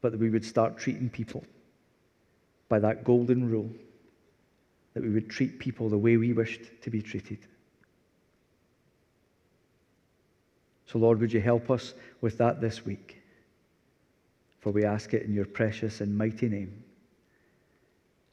But 0.00 0.12
that 0.12 0.20
we 0.20 0.30
would 0.30 0.44
start 0.44 0.78
treating 0.78 1.08
people 1.08 1.44
by 2.68 2.78
that 2.80 3.04
golden 3.04 3.50
rule. 3.50 3.70
That 4.94 5.02
we 5.02 5.10
would 5.10 5.28
treat 5.28 5.58
people 5.58 5.88
the 5.88 5.98
way 5.98 6.16
we 6.16 6.32
wished 6.32 6.62
to 6.82 6.90
be 6.90 7.02
treated. 7.02 7.38
So, 10.86 10.98
Lord, 10.98 11.20
would 11.20 11.32
you 11.32 11.40
help 11.40 11.70
us 11.70 11.94
with 12.20 12.38
that 12.38 12.60
this 12.60 12.86
week? 12.86 13.20
For 14.60 14.70
we 14.70 14.84
ask 14.84 15.14
it 15.14 15.22
in 15.22 15.34
your 15.34 15.44
precious 15.44 16.00
and 16.00 16.16
mighty 16.16 16.48
name. 16.48 16.82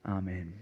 Amen. 0.06 0.54